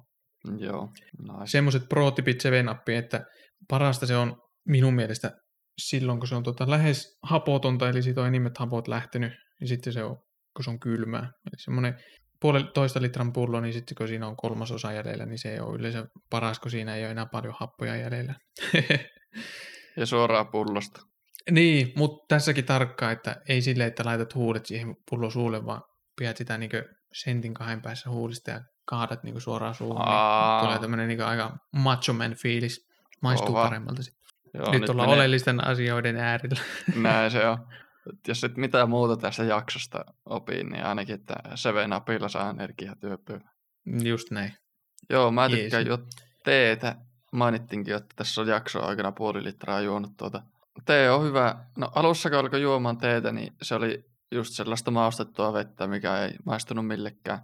[0.58, 1.46] Joo, nice.
[1.46, 3.26] Semmoiset pro-tipit 7 että
[3.70, 5.32] parasta se on minun mielestä
[5.78, 9.94] silloin, kun se on tota lähes hapotonta, eli siitä on enimmät hapot lähtenyt, ja sitten
[9.94, 10.18] se on,
[10.56, 11.24] kun se on kylmää.
[11.24, 12.00] Eli semmoinen
[12.40, 16.06] puolitoista litran pullo, niin sitten kun siinä on kolmasosa jäljellä, niin se ei ole yleensä
[16.30, 18.34] paras, kun siinä ei ole enää paljon happoja jäljellä.
[19.98, 21.02] Ja suoraan pullosta.
[21.52, 25.82] niin, mutta tässäkin tarkkaa, että ei silleen, että laitat huulet siihen pullo suulle, vaan
[26.18, 26.70] pidät sitä niin
[27.14, 29.96] sentin kahden päässä huulista ja kaadat niin suoraan suuhun.
[30.06, 32.88] Niin tulee tämmöinen niin aika macho man fiilis.
[33.22, 33.64] Maistuu Kova.
[33.64, 34.24] paremmalta sitten.
[34.54, 36.60] joo, nyt, ollaan menee- oleellisten asioiden äärellä.
[36.96, 37.58] Näin se on.
[38.28, 43.42] Jos et mitään muuta tästä jaksosta opi, niin ainakin, että Seven Upilla saa energiatyöpyä.
[44.04, 44.54] Just näin.
[45.10, 45.62] Joo, mä Jees.
[45.62, 45.98] tykkään juo
[46.44, 46.96] teetä.
[47.32, 50.44] Mainittinkin, että tässä on jakso aikana puoli litraa juonut tuota.
[50.86, 51.66] Tee on hyvä.
[51.78, 56.34] No alussa kun alkoi juomaan teetä, niin se oli just sellaista maustettua vettä, mikä ei
[56.46, 57.40] maistunut millekään.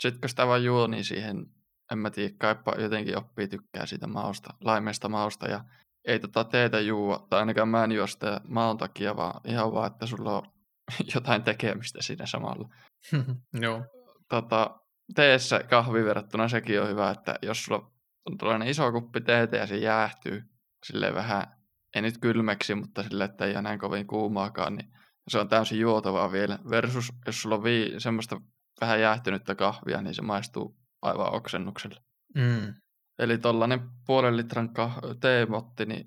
[0.00, 1.46] Sitten kun sitä vaan juo, niin siihen,
[1.92, 5.48] en mä tiedä, kaipa jotenkin oppii tykkää siitä mausta, laimeesta mausta.
[5.48, 5.64] Ja
[6.06, 9.92] ei tota teetä juo, tai ainakaan mä en juo sitä maun takia, vaan ihan vaan,
[9.92, 10.42] että sulla on
[11.14, 12.68] jotain tekemistä siinä samalla.
[13.60, 13.84] Joo.
[14.28, 14.80] Tota,
[15.14, 17.90] teessä kahvi verrattuna sekin on hyvä, että jos sulla
[18.24, 20.42] on tällainen iso kuppi teetä ja se jäähtyy
[20.84, 21.46] silleen vähän,
[21.94, 24.92] ei nyt kylmäksi, mutta silleen, että ei ole näin kovin kuumaakaan, niin
[25.28, 26.58] se on täysin juotavaa vielä.
[26.70, 28.40] Versus jos sulla on vii, semmoista
[28.80, 32.00] vähän jäähtynyttä kahvia, niin se maistuu aivan oksennukselle.
[32.34, 32.74] Mm.
[33.18, 36.06] Eli tollainen puolen litran kah- teemotti, niin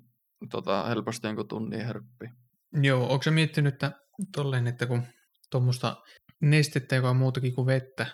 [0.50, 2.28] tota, helposti jonkun tunnin hörppii.
[2.82, 3.92] Joo, onko sä miettinyt, että
[4.36, 5.02] tolleen, että kun
[5.50, 5.96] tuommoista
[6.42, 8.06] nestettä, joka on muutakin kuin vettä,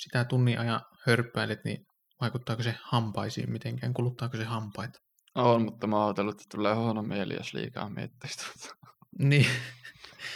[0.00, 1.86] sitä tunnin ajan hörppäilet, niin
[2.20, 3.94] vaikuttaako se hampaisiin mitenkään?
[3.94, 4.98] Kuluttaako se hampaita?
[5.34, 8.74] On, mutta mä oon ajatellut, että tulee huono mieli, jos liikaa miettii tuota.
[9.18, 9.46] Niin.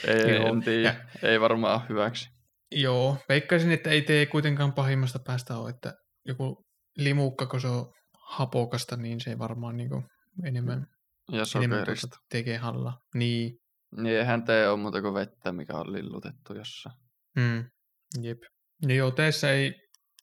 [0.07, 1.09] Ei, Joo, en tiedä.
[1.23, 2.29] Ei varmaan hyväksi.
[2.73, 5.95] Joo, veikkaisin, että ei tee kuitenkaan pahimmasta päästä ole, että
[6.25, 6.66] joku
[6.97, 7.93] limukka, kun se on
[8.29, 10.05] hapokasta, niin se ei varmaan niin kuin
[10.45, 10.87] enemmän,
[11.33, 13.01] Ja enemmän tuota tekee hallaa.
[13.14, 13.59] Niin,
[13.97, 16.97] Niin eihän tee ole muuta kuin vettä, mikä on lillutettu jossain.
[17.37, 17.64] mm,
[18.22, 18.39] jep.
[18.87, 19.74] No joo, teessä ei,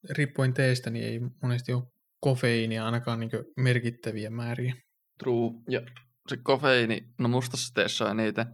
[0.10, 1.84] riippuen teestä, niin ei monesti ole
[2.20, 4.76] kofeiinia ainakaan niin merkittäviä määriä.
[5.20, 5.52] True.
[5.70, 5.82] Ja
[6.28, 8.46] se kofeiini, no mustassa teessä on niitä,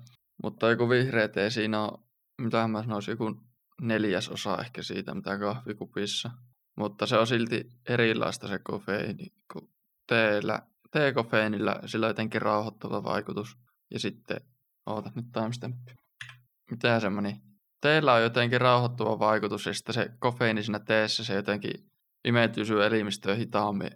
[0.44, 2.04] mutta joku vihreä tee siinä on,
[2.42, 3.42] mitä mä sanoisin, joku
[3.82, 6.30] neljäsosa ehkä siitä, mitä kahvikupissa.
[6.78, 9.70] Mutta se on silti erilaista se kofeiini, kun
[10.08, 10.60] teellä,
[10.92, 13.58] teekofeiinilla sillä on jotenkin rauhoittava vaikutus.
[13.92, 14.42] Ja sitten,
[14.86, 15.76] oota nyt timestamp.
[16.72, 17.42] Mitä se meni?
[17.82, 21.74] teillä on jotenkin rauhoittava vaikutus ja sitten se kofeiini siinä teessä, se jotenkin
[22.26, 23.92] imeytyy sun elimistöön hitaammin.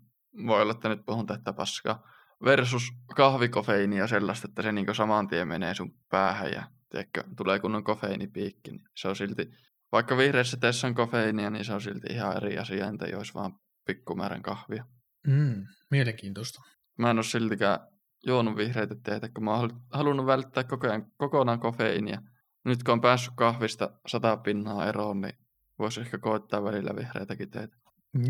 [0.48, 2.08] Voi olla, että nyt puhun tätä paskaa.
[2.46, 2.84] Versus
[3.16, 7.84] kahvikofeiini ja sellaista, että se niin saman tien menee sun päähän ja tiedätkö, tulee kunnon
[7.84, 8.72] kofeiinipiikki.
[8.72, 9.52] Niin se on silti,
[9.92, 13.54] vaikka vihreässä teessä on kofeiinia, niin se on silti ihan eri asia, entä jos vaan
[13.86, 14.86] pikkumäärän kahvia.
[15.28, 16.62] Mm, mielenkiintoista.
[16.98, 17.80] Mä en ole siltikään
[18.26, 22.22] juonut vihreitä teitä, kun mä oon halunnut välttää koko ajan, kokonaan kofeiinia.
[22.66, 25.34] Nyt kun on päässyt kahvista sata pinnaa eroon, niin
[25.80, 27.78] voisi ehkä koittaa välillä vihreitäkin teitä.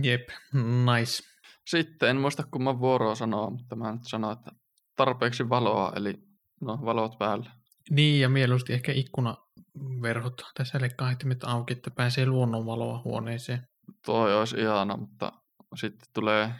[0.01, 0.29] Jep,
[0.95, 1.23] nice.
[1.67, 4.51] Sitten en muista kumman vuoroa sanoa, mutta mä nyt sanon, että
[4.95, 6.13] tarpeeksi valoa, eli
[6.61, 7.51] no valot päällä.
[7.89, 8.91] Niin, ja mieluusti ehkä
[9.57, 13.61] ikkunaverhot tai sälekkaihtimet auki, että pääsee luonnonvaloa huoneeseen.
[14.05, 15.31] Toi olisi ihana, mutta
[15.75, 16.51] sitten tulee,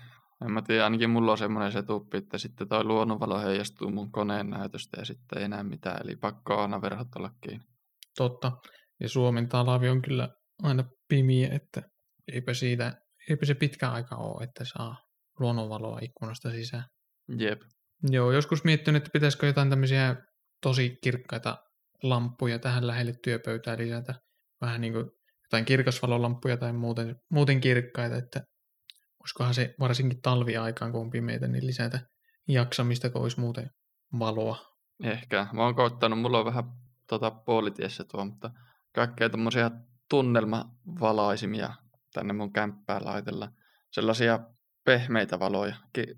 [0.46, 4.50] en mä tiedä, ainakin mulla on semmoinen setuppi, että sitten toi luonnonvalo heijastuu mun koneen
[4.50, 7.66] näytöstä ja sitten ei näe mitään, eli pakko aina verhot olla kiinni.
[8.18, 8.52] Totta,
[9.02, 10.30] ja Suomen talavi on kyllä
[10.64, 11.82] aina pimiä, että
[12.34, 12.94] eipä siitä,
[13.30, 14.96] eipä se pitkä aika ole, että saa
[15.40, 16.84] luonnonvaloa ikkunasta sisään.
[17.40, 17.62] Jep.
[18.10, 20.16] Joo, joskus miettinyt, että pitäisikö jotain tämmöisiä
[20.62, 21.58] tosi kirkkaita
[22.04, 24.14] lamppuja tähän lähelle työpöytään lisätä.
[24.62, 25.12] Vähän niin kuin
[25.44, 28.42] jotain kirkasvalolamppuja tai muuten, muuten kirkkaita, että
[29.20, 32.00] olisikohan se varsinkin talviaikaan, kun on pimeitä, niin lisätä
[32.48, 33.70] jaksamista, kun olisi muuten
[34.20, 34.58] valoa.
[35.04, 35.48] Ehkä.
[35.54, 36.64] Mä oon koittanut, mulla on vähän
[37.10, 38.52] tota, puolitiessä tuo, mutta
[38.96, 39.72] kaikkea tämmöisiä
[40.10, 41.74] tunnelmavalaisimia
[42.14, 43.52] tänne mun kämppään laitella.
[43.92, 44.40] Sellaisia
[44.86, 45.76] pehmeitä valoja.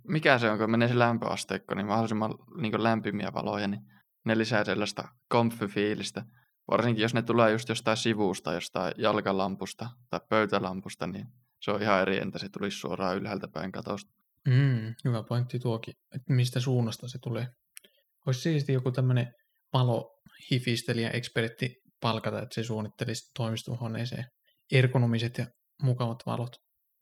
[0.08, 3.82] Mikä se on, kun menee se lämpöasteikko, niin mahdollisimman niin lämpimiä valoja, niin
[4.26, 6.24] ne lisää sellaista komfy-fiilistä.
[6.72, 11.26] Varsinkin jos ne tulee just jostain sivusta, jostain jalkalampusta tai pöytälampusta, niin
[11.62, 14.12] se on ihan eri, entä se tulisi suoraan ylhäältä päin katosta.
[14.48, 17.48] Mm, hyvä pointti tuokin, että mistä suunnasta se tulee.
[18.26, 19.34] Olisi siisti joku tämmöinen
[20.52, 24.26] hifistelijä ekspertti palkata, että se suunnittelisi toimistohuoneeseen
[24.72, 25.46] ergonomiset ja
[25.82, 26.56] mukavat valot.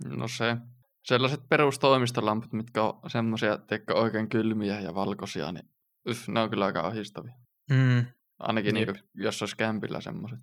[0.05, 0.57] No se,
[1.05, 3.59] sellaiset perustoimistolamput, mitkä on semmoisia
[3.93, 5.69] oikein kylmiä ja valkoisia, niin
[6.05, 7.33] yff, ne on kyllä aika ahistavia.
[7.69, 8.05] Mm.
[8.39, 10.39] Ainakin niin kuin, jos olisi kämpillä semmoiset.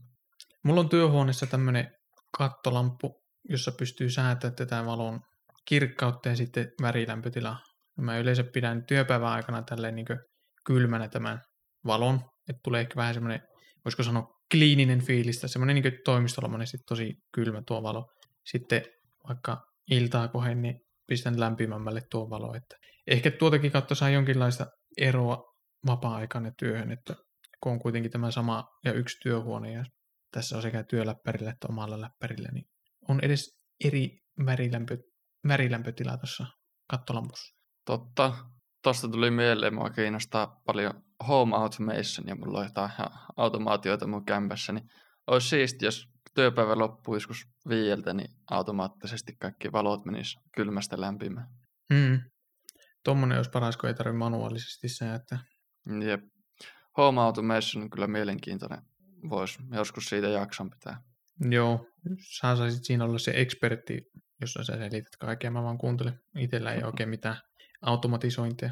[0.65, 1.91] Mulla on työhuoneessa tämmöinen
[2.39, 5.21] kattolamppu, jossa pystyy säätämään tätä valon
[5.65, 7.59] kirkkautta ja sitten värilämpötilaa.
[7.99, 10.07] Mä yleensä pidän työpäivän aikana tälleen niin
[10.67, 11.41] kylmänä tämän
[11.87, 12.15] valon,
[12.49, 13.41] että tulee ehkä vähän semmoinen,
[13.85, 18.05] voisiko sanoa kliininen fiilistä, semmoinen niin toimistolomainen sitten tosi kylmä tuo valo.
[18.47, 18.83] Sitten
[19.29, 22.55] vaikka iltaa kohen, niin pistän lämpimämmälle tuo valo.
[22.55, 24.67] Että ehkä tuotakin katto saa jonkinlaista
[24.99, 25.52] eroa
[25.87, 27.15] vapaa-aikaan ja työhön, että
[27.63, 29.85] kun on kuitenkin tämä sama ja yksi työhuone ja
[30.33, 32.65] tässä on sekä työläppärillä että omalla läppärillä, niin
[33.09, 34.99] on edes eri värilämpö,
[35.49, 36.47] värilämpötila tuossa
[36.91, 37.55] kattolampussa.
[37.87, 38.35] Totta.
[38.83, 42.91] Tuosta tuli mieleen, mua kiinnostaa paljon home automation ja mulla on jotain
[43.37, 44.85] automaatioita mun kämpässä, niin
[45.27, 51.47] olisi siisti, jos työpäivä loppuu joskus viieltä, niin automaattisesti kaikki valot menis kylmästä lämpimään.
[51.93, 52.21] Mm.
[53.05, 55.39] Tuommoinen olisi paras, kun ei tarvitse manuaalisesti säätää.
[56.07, 56.21] Jep.
[56.99, 58.83] Home automation on kyllä mielenkiintoinen.
[59.31, 61.03] Voisi joskus siitä jakson pitää.
[61.51, 61.87] Joo,
[62.19, 64.11] sä saisit siinä olla se ekspertti,
[64.41, 65.51] jossa sä selität kaikkea.
[65.51, 66.21] Mä vaan kuuntelen.
[66.39, 67.37] Itellä ei oikein mitään
[67.83, 68.71] automatisointia.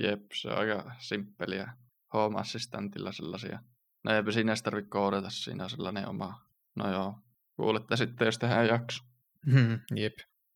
[0.00, 1.72] Jep, se on aika simppeliä.
[2.14, 3.60] Home Assistantilla sellaisia.
[4.04, 6.44] No eipä siinä tarvitse koodata, siinä on sellainen oma.
[6.76, 7.14] No joo,
[7.56, 9.04] kuulette sitten, jos tehdään jakso.
[9.50, 10.14] Hmm, jep.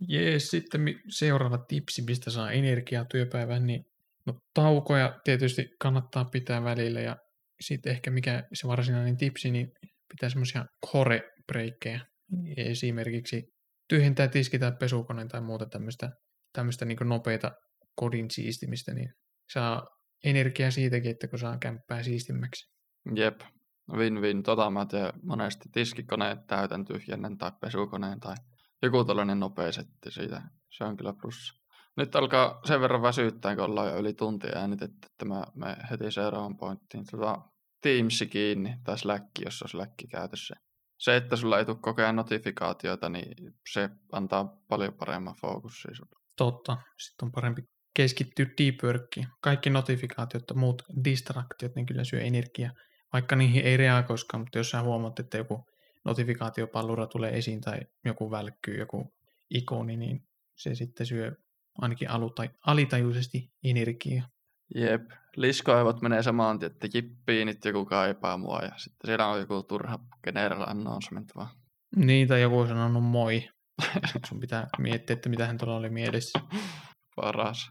[0.08, 3.86] Jees, sitten seuraava tipsi, mistä saa energiaa työpäivään, niin
[4.26, 7.16] no, taukoja tietysti kannattaa pitää välillä ja
[7.60, 9.68] sitten ehkä mikä se varsinainen tipsi, niin
[10.08, 12.00] pitää semmoisia core breikkejä.
[12.56, 13.42] Esimerkiksi
[13.88, 16.10] tyhjentää tiski tai pesukoneen tai muuta tämmöistä,
[16.52, 17.52] tämmöistä niin nopeita
[17.96, 19.08] kodin siistimistä, niin
[19.52, 19.82] saa
[20.24, 22.64] energiaa siitäkin, että kun saa kämppää siistimmäksi.
[23.16, 23.40] Jep,
[23.92, 24.42] win-win.
[24.42, 28.34] Tota mä teen monesti tiskikoneet täytän tyhjennän tai pesukoneen tai
[28.82, 30.42] joku tällainen nopea setti siitä.
[30.76, 31.63] Se on kyllä plussa.
[31.96, 36.10] Nyt alkaa sen verran väsyttää, kun ollaan jo yli tuntia äänitetty, että mä me heti
[36.10, 37.04] seuraavan pointtiin.
[37.10, 37.38] Tota,
[37.82, 40.54] Teams kiinni tai Slack, jos on Slack käytössä.
[40.98, 45.90] Se, että sulla ei tule koko ajan notifikaatioita, niin se antaa paljon paremman fokussin
[46.36, 46.76] Totta.
[46.98, 47.62] Sitten on parempi
[47.96, 49.26] keskittyä deep workiin.
[49.40, 52.72] Kaikki notifikaatiot ja muut distraktiot, niin kyllä syö energiaa.
[53.12, 55.64] Vaikka niihin ei reagoiskaan, mutta jos sä huomaat, että joku
[56.04, 59.14] notifikaatiopallura tulee esiin tai joku välkkyy, joku
[59.50, 60.20] ikoni, niin
[60.56, 61.32] se sitten syö
[61.78, 64.28] ainakin aluta, alitajuisesti energiaa.
[64.74, 65.02] Jep,
[65.36, 69.62] liskoaivot menee samaan tien, että jippii, nyt joku kaipaa mua ja sitten siellä on joku
[69.62, 71.48] turha general announcement vaan.
[71.96, 73.48] Niin, tai joku on sanonut moi.
[74.28, 76.40] Sun pitää miettiä, että mitä hän tuolla oli mielessä.
[77.16, 77.70] Paras.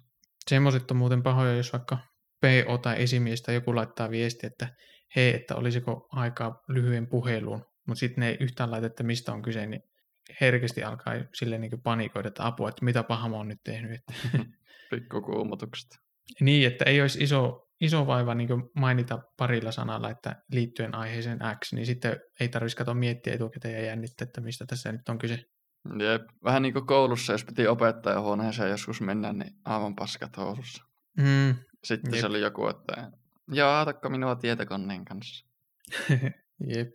[0.49, 1.97] Semmoiset on muuten pahoja, jos vaikka
[2.41, 4.67] PO tai esimies tai joku laittaa viesti, että
[5.15, 9.41] hei, että olisiko aikaa lyhyen puheluun, mutta sitten ne ei yhtään laita, että mistä on
[9.41, 9.81] kyse, niin
[10.41, 14.01] herkästi alkaa sille niin panikoida, että apua, että mitä pahaa mä oon nyt tehnyt.
[14.91, 15.89] Pikkukuumotukset.
[16.39, 21.73] niin, että ei olisi iso, iso vaiva niin mainita parilla sanalla, että liittyen aiheeseen X,
[21.73, 25.45] niin sitten ei tarvitsisi katsoa miettiä etukäteen ja jännittää, että mistä tässä nyt on kyse.
[25.99, 26.21] Jep.
[26.43, 30.83] Vähän niin kuin koulussa, jos piti opettajahuoneeseen joskus mennä, niin aivan paskat housussa.
[31.17, 31.55] Mm.
[31.83, 32.21] Sitten Jep.
[32.21, 33.11] se oli joku, että
[33.47, 35.45] joo, aatakko minua tietokoneen kanssa.
[36.75, 36.93] Jep.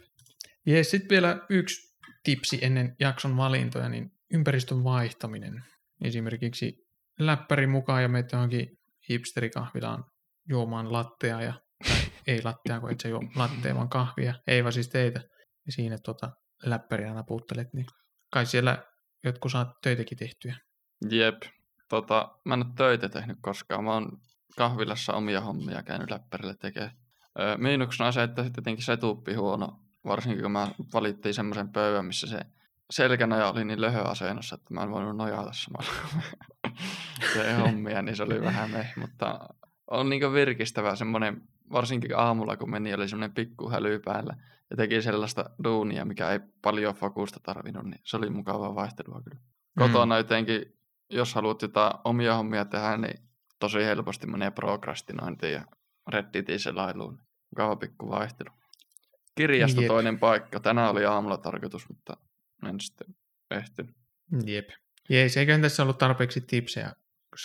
[0.67, 1.88] Ja sitten vielä yksi
[2.25, 5.65] tipsi ennen jakson valintoja, niin ympäristön vaihtaminen.
[6.05, 6.87] Esimerkiksi
[7.19, 8.69] läppäri mukaan ja meitä johonkin
[9.11, 10.05] hipsterikahvilaan
[10.49, 11.53] juomaan lattea ja
[11.89, 11.97] tai
[12.27, 15.21] ei lattea, kun et se juo lattea, vaan kahvia, ei vaan siis teitä.
[15.67, 16.31] Ja siinä tota,
[16.63, 17.87] läppäriä naputtelet, niin
[18.33, 18.85] kai siellä
[19.25, 20.57] jotkut saat töitäkin tehtyä.
[21.11, 21.43] Jep.
[21.89, 23.85] Tota, mä en ole töitä tehnyt koskaan.
[23.85, 24.21] Mä oon
[24.57, 26.93] kahvilassa omia hommia käynyt läppärille tekemään.
[27.41, 29.81] Öö, miinuksena on se, että sitten tietenkin se tuppi huono.
[30.05, 32.41] Varsinkin kun mä valittiin semmoisen pöydän, missä se
[32.91, 35.93] selkänoja oli niin löhöasennossa, että mä en voinut nojata samalla
[37.33, 39.49] se hommia, niin se oli vähän meh, mutta
[39.91, 41.43] on niin virkistävää semmoinen,
[41.73, 44.37] varsinkin aamulla kun meni, oli semmoinen pikku häly päällä
[44.71, 49.41] ja teki sellaista duunia, mikä ei paljon fokusta tarvinnut, niin se oli mukavaa vaihtelua kyllä.
[49.41, 49.83] Mm.
[49.83, 50.79] Kotona jotenkin,
[51.11, 53.29] jos haluat jotain omia hommia tehdä, niin
[53.59, 55.65] tosi helposti menee prokrastinointiin ja
[56.09, 57.21] Redditin selailuun.
[57.51, 58.51] Mukava pikku vaihtelu.
[59.39, 59.89] Kirjasto Jep.
[59.89, 60.61] toinen paikka.
[60.61, 62.17] Tänään oli aamulla tarkoitus, mutta
[62.69, 63.07] en sitten
[63.51, 63.97] ehtinyt.
[64.47, 64.69] Jep.
[65.11, 66.93] Jees, eiköhän tässä ollut tarpeeksi tipsejä.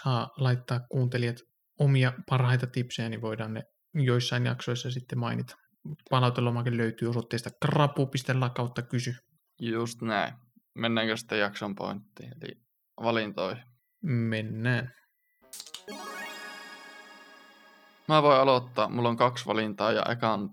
[0.02, 1.36] Saa laittaa kuuntelijat
[1.80, 3.64] omia parhaita tipsejä, niin voidaan ne
[3.94, 5.56] joissain jaksoissa sitten mainita.
[6.10, 9.14] Palautelomakin löytyy osoitteesta krapu.la kautta kysy.
[9.60, 10.34] Just näin.
[10.76, 12.52] Mennäänkö sitten jakson pointtiin, eli
[13.04, 13.64] valintoihin?
[14.04, 14.92] Mennään.
[18.08, 18.90] Mä voin aloittaa.
[18.90, 20.50] Mulla on kaksi valintaa ja eka on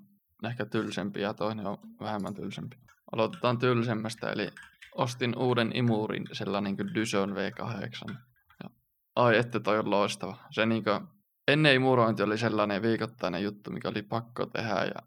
[0.48, 2.76] ehkä tylsempi ja toinen on vähemmän tylsempi.
[3.12, 4.50] Aloitetaan tylsemmästä, eli
[4.94, 8.14] ostin uuden imurin, sellainen kuin Dyson V8.
[8.64, 8.70] Ja,
[9.16, 10.36] ai että toi on loistava.
[10.50, 11.00] Se niin kuin,
[11.48, 15.02] ennen imurointi oli sellainen viikoittainen juttu, mikä oli pakko tehdä ja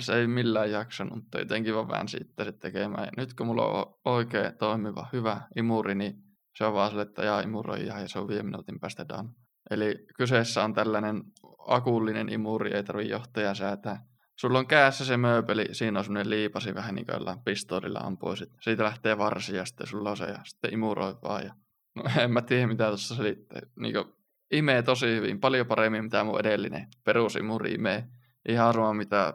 [0.00, 3.04] se ei millään jaksanut, mutta jotenkin vaan vähän siitä se tekemään.
[3.04, 6.14] Ja nyt kun mulla on oikein toimiva, hyvä imuri, niin
[6.58, 9.28] se on vaan sille, että jaa imuroi ja se on viiden minuutin päästä done.
[9.70, 11.22] Eli kyseessä on tällainen
[11.68, 14.06] akullinen imuri, ei tarvitse johtaja säätää.
[14.40, 18.52] Sulla on kädessä se mööpeli, siinä on semmoinen liipasi vähän niin kuin pistoolilla ampuisit.
[18.60, 21.44] Siitä lähtee varsi ja sitten sulla on se ja sitten imuroi vaan.
[21.44, 21.54] Ja...
[21.94, 23.60] No en mä tiedä mitä tuossa selittää.
[23.76, 24.04] Niin kuin,
[24.50, 28.04] imee tosi hyvin, paljon paremmin mitä mun edellinen perusimuri imee.
[28.48, 29.34] Ihan arvoa mitä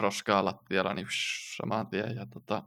[0.00, 2.16] roskaa lattialla, niin psh, saman tien.
[2.16, 2.62] Ja tota,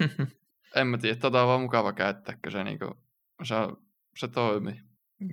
[0.76, 2.94] en mä tiedä, tota on vaan mukava käyttää, kun se, niin kuin,
[3.42, 3.54] se,
[4.18, 4.80] se toimii.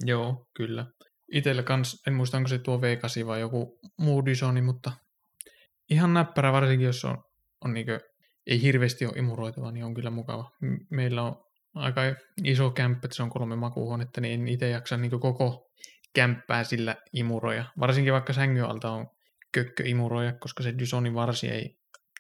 [0.06, 0.86] Joo, kyllä.
[1.32, 4.92] Itellä kans, en muista onko se tuo V8 vai joku muu Dysoni, mutta
[5.92, 7.18] ihan näppärä varsinkin, jos on,
[7.66, 8.00] on niin kuin,
[8.48, 10.52] ei hirveästi ole imuroitava, niin on kyllä mukava.
[10.90, 11.36] Meillä on
[11.76, 12.02] aika
[12.44, 15.70] iso kämppä, että se on kolme makuuhuonetta, niin en itse jaksa niin koko
[16.16, 17.66] kämppää sillä imuroja.
[17.80, 19.08] Varsinkin vaikka sängyn alta on
[19.54, 21.76] kökköimuroja, koska se Dysonin varsi ei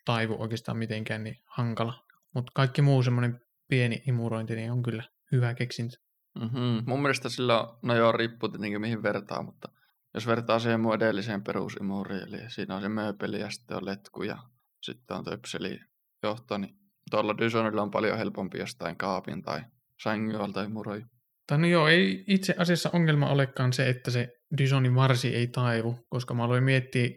[0.06, 1.94] taivu oikeastaan mitenkään niin hankala.
[2.36, 5.98] Mutta kaikki muu semmoinen pieni imurointi niin on kyllä hyvä keksintö.
[6.40, 6.84] Mm-hmm.
[6.86, 9.70] Mun mielestä sillä on, no joo, riippuu tietenkin mihin vertaa, mutta
[10.14, 14.24] jos vertaa siihen mun edelliseen perusimuriin, eli siinä on se mööpeli ja sitten on letku
[14.24, 14.38] ja
[14.82, 15.80] sitten on töpseli
[16.24, 16.76] johto, niin
[17.12, 19.62] tuolla Dysonilla on paljon helpompi jostain kaapin tai
[20.04, 21.02] sängyn alta imuroi.
[21.48, 26.00] Tai no joo, ei itse asiassa ongelma olekaan se, että se Dysonin varsi ei taivu,
[26.10, 27.10] koska mä aloin miettiä,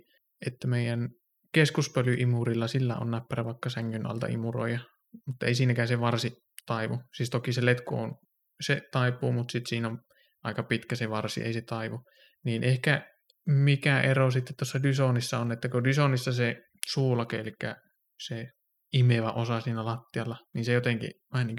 [0.47, 1.09] että meidän
[1.53, 4.79] keskuspölyimurilla sillä on näppärä vaikka sängyn alta imuroja,
[5.27, 6.33] mutta ei siinäkään se varsi
[6.67, 7.01] taivu.
[7.17, 8.15] Siis toki se letku on,
[8.61, 9.99] se taipuu, mutta sitten siinä on
[10.45, 12.05] aika pitkä se varsi, ei se taivu.
[12.45, 13.07] Niin ehkä
[13.47, 17.53] mikä ero sitten tuossa Dysonissa on, että kun Dysonissa se suulake, eli
[18.27, 18.47] se
[18.93, 21.57] imevä osa siinä lattialla, niin se jotenkin vähän niin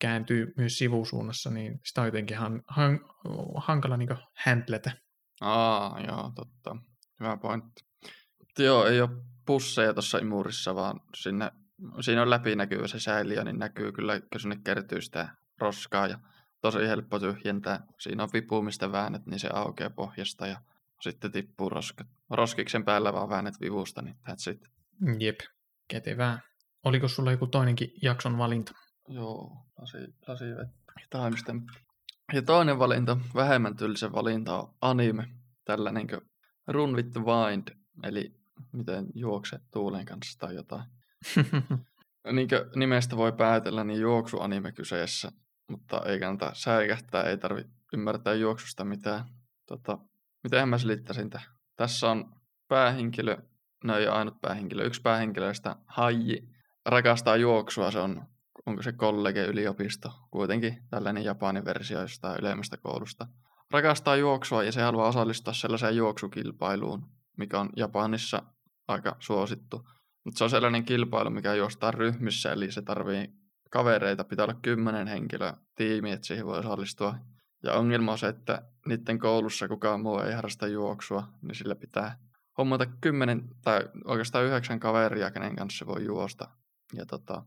[0.00, 3.00] kääntyy myös sivusuunnassa, niin sitä on jotenkin han, han,
[3.56, 4.08] hankala niin
[4.44, 4.92] handletä.
[5.40, 6.76] Aa, joo, totta.
[7.20, 7.82] Hyvä pointti.
[8.58, 9.10] Joo, ei ole
[9.46, 11.50] pusseja tuossa imurissa, vaan sinne,
[12.00, 15.28] siinä on läpinäkyvä se säiliö, niin näkyy kyllä, kun sinne kertyy sitä
[15.60, 16.18] roskaa ja
[16.60, 17.80] tosi helppo tyhjentää.
[18.00, 20.60] Siinä on vipu, mistä väännät, niin se aukeaa pohjasta ja
[21.00, 22.06] sitten tippuu roskat.
[22.30, 24.60] Roskiksen päällä vaan väännät vivusta, niin that's it.
[25.18, 25.38] Jep,
[25.88, 26.40] kätevää.
[26.84, 28.72] Oliko sulla joku toinenkin jakson valinta?
[29.08, 29.98] Joo, lasi,
[30.28, 30.44] lasi
[31.10, 31.68] timestamp.
[32.32, 35.28] Ja toinen valinta, vähemmän tylsä valinta on anime.
[35.64, 36.08] Tällä niin
[36.66, 37.68] Run with the Wind,
[38.02, 38.34] eli
[38.72, 40.84] miten juokset tuulen kanssa tai jotain.
[42.32, 45.32] niin kuin nimestä voi päätellä, niin juoksuanime kyseessä,
[45.68, 49.24] mutta ei kannata säikähtää, ei tarvitse ymmärtää juoksusta mitään.
[49.66, 49.98] Tota,
[50.42, 51.46] miten mä selittäisin tämän?
[51.76, 52.34] Tässä on
[52.68, 53.36] päähenkilö
[53.84, 54.84] no ei ole ainut päähenkilö.
[54.84, 56.48] Yksi päähenkilöistä, Haji,
[56.86, 57.90] rakastaa juoksua.
[57.90, 58.22] Se on,
[58.66, 63.26] onko se kollege yliopisto, kuitenkin tällainen Japanin versio jostain ylemmästä koulusta.
[63.70, 67.06] Rakastaa juoksua ja se haluaa osallistua sellaiseen juoksukilpailuun,
[67.36, 68.42] mikä on Japanissa
[68.88, 69.88] aika suosittu.
[70.24, 73.28] Mutta se on sellainen kilpailu, mikä juostaa ryhmissä, eli se tarvii
[73.68, 77.14] kavereita, pitää olla kymmenen henkilöä tiimi, että siihen voi osallistua.
[77.62, 82.18] Ja ongelma on se, että niiden koulussa kukaan muu ei harrasta juoksua, niin sillä pitää
[82.58, 86.48] hommata kymmenen tai oikeastaan yhdeksän kaveria, kenen kanssa voi juosta.
[86.94, 87.42] Ja tota,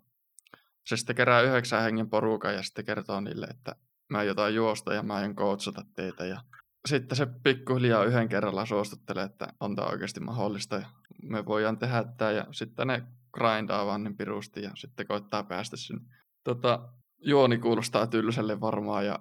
[0.86, 3.76] se sitten kerää yhdeksän hengen porukan ja sitten kertoo niille, että
[4.10, 6.26] mä jotain juosta ja mä aion coachata teitä.
[6.26, 6.42] Ja
[6.88, 10.88] sitten se pikkuhiljaa yhden kerralla suostuttelee, että on tämä oikeasti mahdollista ja
[11.24, 12.32] me voidaan tehdä tämä.
[12.32, 13.04] Ja sitten ne
[13.34, 16.02] grindaa vaan niin pirusti ja sitten koittaa päästä sinne.
[16.44, 16.90] Tota,
[17.26, 19.20] juoni kuulostaa tylsälle varmaan ja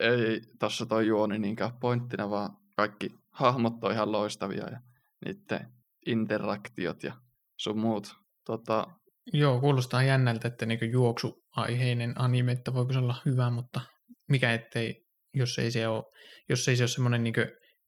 [0.00, 4.80] ei tuossa toi juoni niinkään pointtina, vaan kaikki hahmot on ihan loistavia ja
[5.24, 5.72] niiden
[6.06, 7.14] interaktiot ja
[7.58, 8.14] sun muut.
[8.46, 8.86] Tota,
[9.32, 13.80] Joo, kuulostaa jännältä, että niinku juoksuaiheinen anime, että voiko se olla hyvä, mutta
[14.28, 15.04] mikä ettei,
[15.34, 16.04] jos ei se ole,
[16.48, 17.40] jos ei se ole semmoinen niinku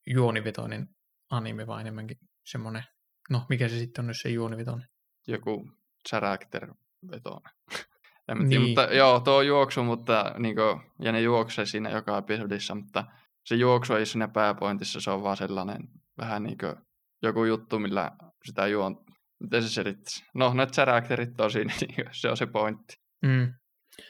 [0.07, 0.87] juonivetoinen
[1.31, 2.17] anime, vaan enemmänkin
[2.51, 2.83] semmoinen,
[3.31, 4.89] no mikä se sitten on, jos se juonivetoinen?
[5.27, 5.71] Joku
[6.09, 6.75] character
[7.11, 7.53] vetoinen.
[8.29, 8.63] en tiedä, Niin.
[8.63, 13.05] mutta joo, tuo juoksu, mutta niin kuin, ja ne juoksee siinä joka episodissa, mutta
[13.45, 16.75] se juoksu ei siinä pääpointissa, se on vaan sellainen vähän niin kuin
[17.23, 18.11] joku juttu, millä
[18.45, 19.05] sitä juon,
[19.41, 20.25] miten se selittäisi?
[20.35, 22.97] No, ne charakterit on siinä, niin se on se pointti.
[23.23, 23.55] Mm.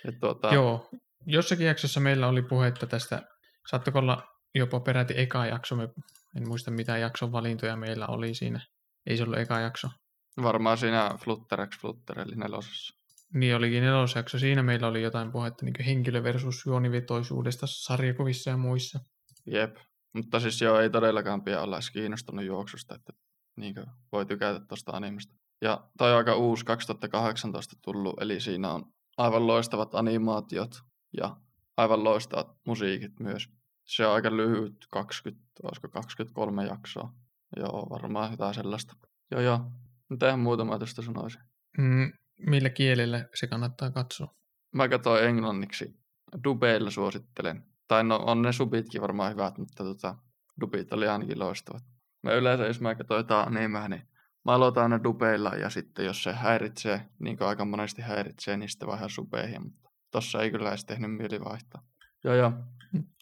[0.08, 0.90] Et tuota, Joo,
[1.26, 3.22] jossakin jaksossa meillä oli puhetta tästä,
[3.70, 5.88] saattako olla jopa peräti eka jakso, me,
[6.36, 8.60] en muista mitä jakson valintoja meillä oli siinä,
[9.06, 9.88] ei se ollut eka jakso.
[10.42, 12.94] Varmaan siinä Flutter x Flutter, eli nelosessa.
[13.34, 19.00] Niin olikin nelosjakso, siinä meillä oli jotain puhetta niin henkilö versus juonivetoisuudesta sarjakuvissa ja muissa.
[19.46, 19.76] Jep.
[20.12, 23.12] Mutta siis joo, ei todellakaan pidä olla edes kiinnostunut juoksusta, että
[23.56, 23.74] niin
[24.12, 25.34] voi tykätä tuosta animesta.
[25.62, 30.82] Ja toi on aika uusi 2018 tullut, eli siinä on aivan loistavat animaatiot
[31.16, 31.36] ja
[31.76, 33.48] aivan loistavat musiikit myös.
[33.84, 37.12] Se on aika lyhyt, 20, olisiko 23 jaksoa.
[37.56, 38.96] Joo, varmaan jotain sellaista.
[39.30, 39.60] Joo, joo.
[40.12, 41.40] Mitähän muuta mä tästä sanoisin?
[41.78, 42.12] Mm,
[42.46, 44.34] millä kielellä se kannattaa katsoa?
[44.72, 45.96] Mä katsoin englanniksi.
[46.44, 47.64] Dubeilla suosittelen.
[47.88, 50.14] Tai no, on ne subitkin varmaan hyvät, mutta tota,
[50.60, 51.82] dubit oli ainakin loistavat.
[52.22, 54.02] Mä yleensä, jos mä katsoin jotain animea, niin
[54.44, 58.68] mä aloitan aina dubeilla ja sitten jos se häiritsee, niin kuin aika monesti häiritsee, niin
[58.68, 59.62] sitten vähän subeihin.
[59.62, 61.82] Mutta tossa ei kyllä edes tehnyt mieli vaihtaa.
[62.24, 62.52] Joo, joo.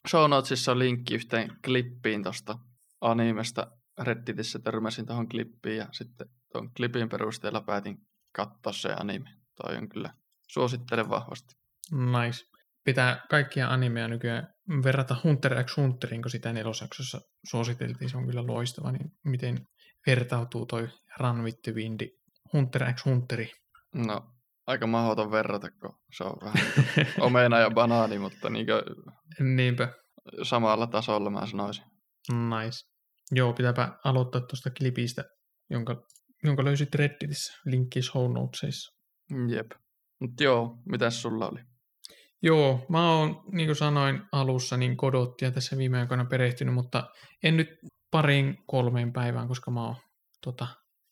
[0.09, 2.59] Show notesissa on linkki yhteen klippiin tosta
[3.01, 3.67] animesta.
[4.01, 7.99] Redditissä törmäsin tuohon klippiin ja sitten tuon klipin perusteella päätin
[8.37, 9.31] katsoa se anime.
[9.63, 10.15] Toi on kyllä,
[10.49, 11.55] suosittelen vahvasti.
[11.93, 12.45] Nice.
[12.85, 17.21] Pitää kaikkia animeja nykyään verrata Hunter x Hunteriin, kun sitä nelosjaksossa
[17.51, 18.11] suositeltiin.
[18.11, 19.67] Se on kyllä loistava, niin miten
[20.07, 20.89] vertautuu toi
[21.21, 22.01] Run with the Wind
[22.53, 23.53] Hunter x Hunteri.
[23.95, 24.23] No,
[24.67, 26.67] aika mahdoton verrata, kun se on vähän
[27.27, 28.67] omena ja banaani, mutta niin
[29.57, 29.93] Niinpä.
[30.43, 31.85] samalla tasolla mä sanoisin.
[32.33, 32.91] Nice.
[33.33, 35.25] Joo, pitääpä aloittaa tuosta klipistä,
[35.71, 36.03] jonka,
[36.45, 37.53] jonka löysit Redditissä.
[37.67, 38.93] Linkki show notesissa.
[39.49, 39.71] Jep.
[40.21, 41.61] Mutta joo, mitäs sulla oli?
[42.43, 47.09] Joo, mä oon, niin kuin sanoin alussa, niin kodottia tässä viime aikoina perehtynyt, mutta
[47.43, 47.69] en nyt
[48.11, 49.97] pariin kolmeen päivään, koska mä oon
[50.45, 50.67] tota,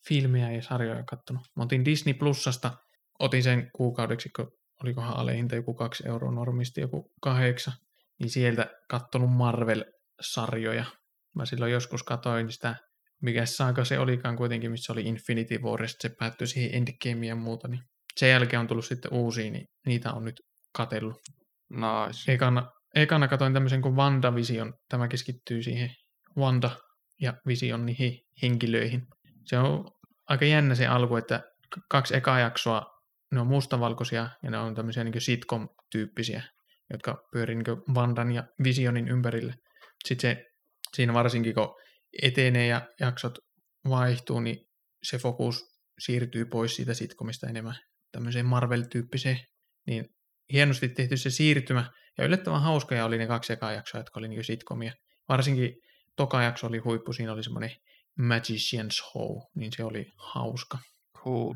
[0.07, 1.43] filmejä ja sarjoja kattonut.
[1.55, 2.77] Mä otin Disney Plusasta,
[3.19, 4.51] otin sen kuukaudeksi, kun
[4.83, 7.73] olikohan alehinta joku kaksi euroa normisti, joku kahdeksan,
[8.19, 10.85] niin sieltä kattonut Marvel-sarjoja.
[11.35, 12.75] Mä silloin joskus katoin sitä,
[13.21, 17.35] mikä saaka se olikaan kuitenkin, missä oli Infinity War, ja se päättyi siihen Endgameen ja
[17.35, 17.81] muuta, niin
[18.15, 20.35] sen jälkeen on tullut sitten uusia, niin niitä on nyt
[20.73, 21.15] katellut.
[21.69, 22.33] Nice.
[22.33, 24.73] Ekana, ekana katoin tämmöisen kuin WandaVision.
[24.89, 25.89] Tämä keskittyy siihen
[26.37, 26.71] Wanda
[27.21, 29.01] ja Vision niihin henkilöihin.
[29.45, 29.91] Se on
[30.29, 31.41] aika jännä se alku, että
[31.89, 32.85] kaksi ekaa jaksoa,
[33.31, 36.43] ne on mustavalkoisia ja ne on tämmöisiä niin sitcom-tyyppisiä,
[36.91, 39.53] jotka pyörii niin Vandan ja Visionin ympärille.
[40.05, 40.45] Sitten se,
[40.95, 41.75] siinä varsinkin kun
[42.21, 43.37] etenee ja jaksot
[43.89, 44.57] vaihtuu, niin
[45.03, 45.63] se fokus
[45.99, 47.75] siirtyy pois siitä sitcomista enemmän
[48.11, 49.39] tämmöiseen Marvel-tyyppiseen.
[49.87, 50.05] Niin
[50.53, 54.43] hienosti tehty se siirtymä, ja yllättävän hauskoja oli ne kaksi ekaa jaksoa, jotka oli niin
[54.43, 54.93] sitcomia.
[55.29, 55.75] Varsinkin
[56.15, 57.71] toka jakso oli huippu, siinä oli semmoinen
[58.21, 60.77] Magician's Show, niin se oli hauska.
[61.17, 61.53] Cool.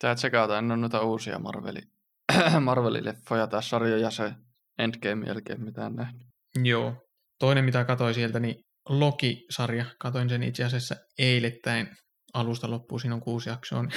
[0.00, 1.80] Tää tsekata, en ole noita uusia Marveli,
[2.60, 4.32] Marveli-leffoja tai sarjoja se
[4.78, 6.22] Endgame jälkeen mitään nähnyt.
[6.62, 6.94] Joo.
[7.38, 9.84] Toinen, mitä katsoin sieltä, niin Loki-sarja.
[9.98, 11.88] Katoin sen itse asiassa eilettäin
[12.34, 13.00] alusta loppuun.
[13.00, 13.82] Siinä on kuusi jaksoa.
[13.82, 13.92] niin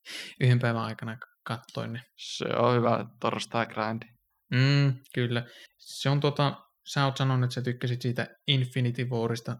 [0.40, 1.16] Yhden päivän aikana
[1.46, 2.02] kattoin ne.
[2.16, 4.06] Se on hyvä torstai grindi.
[4.54, 5.46] Mm, kyllä.
[5.78, 6.56] Se on tota,
[6.92, 9.56] sä oot sanonut, että sä tykkäsit siitä Infinity Warista.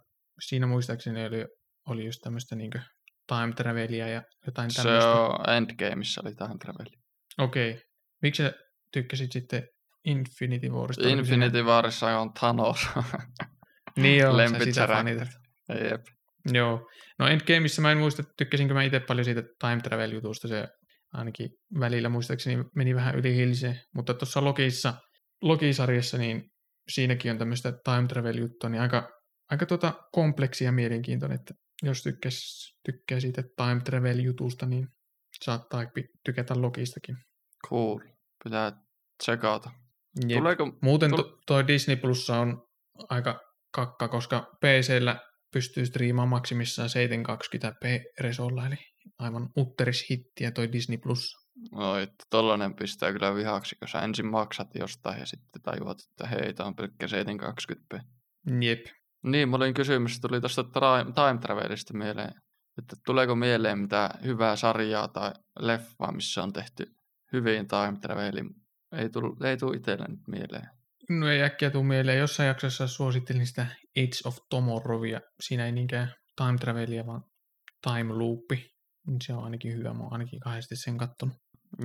[0.46, 1.46] Siinä muistaakseni oli,
[1.88, 2.80] oli just tämmöistä niinkö
[3.26, 5.10] time travelia ja jotain Se tämmöistä.
[5.10, 6.96] on Endgameissa oli time traveli.
[7.38, 7.70] Okei.
[7.70, 7.82] Okay.
[8.22, 8.52] Miksi sä
[8.92, 9.68] tykkäsit sitten
[10.04, 11.08] Infinity Warista?
[11.08, 12.88] Infinity Warissa on Thanos.
[13.96, 15.04] Niin joo, Lempitsärä.
[15.68, 16.00] Jep.
[16.52, 16.90] Joo.
[17.18, 20.48] No Endgameissa mä en muista, tykkäsinkö mä itse paljon siitä time travel jutusta.
[20.48, 20.68] Se
[21.12, 23.80] ainakin välillä muistaakseni meni vähän yli hilseen.
[23.94, 24.94] Mutta tuossa Lokiissa,
[25.42, 26.50] Loki-sarjassa, niin
[26.88, 29.08] siinäkin on tämmöistä time travel juttua, niin aika,
[29.50, 34.88] aika tota kompleksi ja mielenkiintoinen, että jos tykkäs, tykkää siitä time travel jutusta, niin
[35.44, 35.84] saattaa
[36.24, 37.16] tykätä Lokistakin.
[37.68, 37.98] Cool.
[38.44, 38.72] Pitää
[39.22, 39.70] tsekata.
[40.28, 40.38] Jep.
[40.38, 40.72] Tuleeko...
[40.82, 42.62] Muuten tul- to, toi Disney Plus on
[43.08, 43.40] aika
[43.70, 45.20] kakka, koska PCllä
[45.52, 48.76] pystyy striimaamaan maksimissaan 720p resolla, eli
[49.18, 51.36] aivan utterishittiä toi Disney Plus.
[51.72, 56.26] No, että tollanen pistää kyllä vihaksi, kun sä ensin maksat jostain ja sitten tajuat, että
[56.26, 58.00] hei, tää on pelkkä 720p.
[58.60, 58.86] Jep.
[59.22, 60.64] Niin, mulla oli kysymys, tuli tuosta
[61.14, 62.34] time travelista mieleen,
[62.78, 66.86] että tuleeko mieleen mitä hyvää sarjaa tai leffaa, missä on tehty
[67.32, 68.50] hyvin time travelin.
[68.92, 70.79] Ei tule ei tuu itselle nyt mieleen.
[71.10, 72.18] No ei äkkiä tuu mieleen.
[72.18, 73.66] Jossain jaksossa suosittelin sitä
[73.98, 75.20] Age of Tomorrowia.
[75.40, 77.22] Siinä ei niinkään time travelia, vaan
[77.82, 78.70] time loopi.
[79.22, 79.94] Se on ainakin hyvä.
[79.94, 81.36] Mä oon ainakin kahdesti sen kattonut.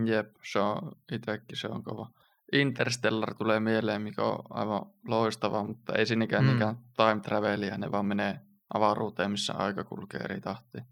[0.06, 2.10] Jep, se on itsekin se on kova.
[2.54, 6.48] Interstellar tulee mieleen, mikä on aivan loistava, mutta ei siinäkään Mm.
[6.48, 8.40] niinkään time travelia, ne vaan menee
[8.74, 10.84] avaruuteen, missä aika kulkee eri tahtiin.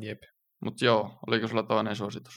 [0.00, 0.18] Jep.
[0.64, 2.34] Mutta joo, oliko sulla toinen suositus?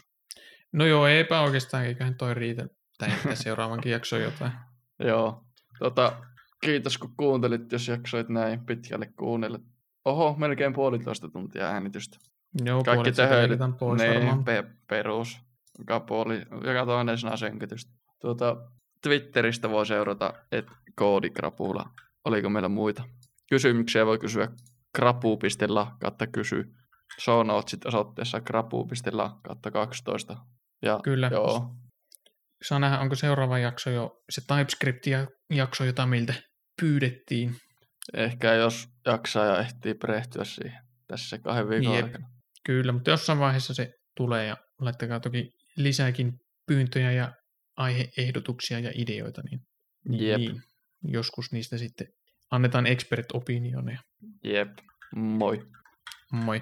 [0.74, 2.68] No joo, eipä oikeastaan, eiköhän toi riitä.
[2.98, 4.52] Tai seuraavankin jakson jotain.
[5.00, 5.44] Joo.
[5.80, 6.14] Tota,
[6.62, 9.60] kiitos kun kuuntelit, jos jaksoit näin pitkälle kuunnella.
[10.06, 12.18] Oho, melkein puolitoista tuntia äänitystä.
[12.66, 13.12] Joo, Kaikki
[13.80, 15.38] pois Niin, pe- perus.
[15.80, 17.92] Joka, puoli, joka toinen sana sönkytystä.
[18.22, 18.58] Tuota,
[19.02, 21.90] Twitteristä voi seurata, että koodikrapula.
[22.26, 23.04] Oliko meillä muita?
[23.50, 24.48] Kysymyksiä voi kysyä
[24.96, 26.74] krapu.la kautta kysy.
[27.22, 30.38] Show notesit osoitteessa krapu.la kautta 12.
[30.82, 31.30] Ja Kyllä.
[31.34, 31.72] joo,
[32.64, 36.34] Saa nähdä, onko seuraava jakso jo se TypeScript-jakso, jota meiltä
[36.82, 37.56] pyydettiin.
[38.14, 42.06] ehkä jos jaksaa ja ehtii perehtyä siihen tässä kahden viikon Jep.
[42.06, 42.28] aikana.
[42.66, 46.34] Kyllä, mutta jossain vaiheessa se tulee ja laittakaa toki lisääkin
[46.68, 47.32] pyyntöjä ja
[47.78, 49.62] aiheehdotuksia ja ideoita, niin,
[50.28, 50.38] Jep.
[50.38, 50.62] niin
[51.04, 52.08] joskus niistä sitten
[52.52, 54.00] annetaan expert opinioneja.
[54.44, 54.70] Jep,
[55.16, 55.60] moi.
[56.32, 56.62] Moi.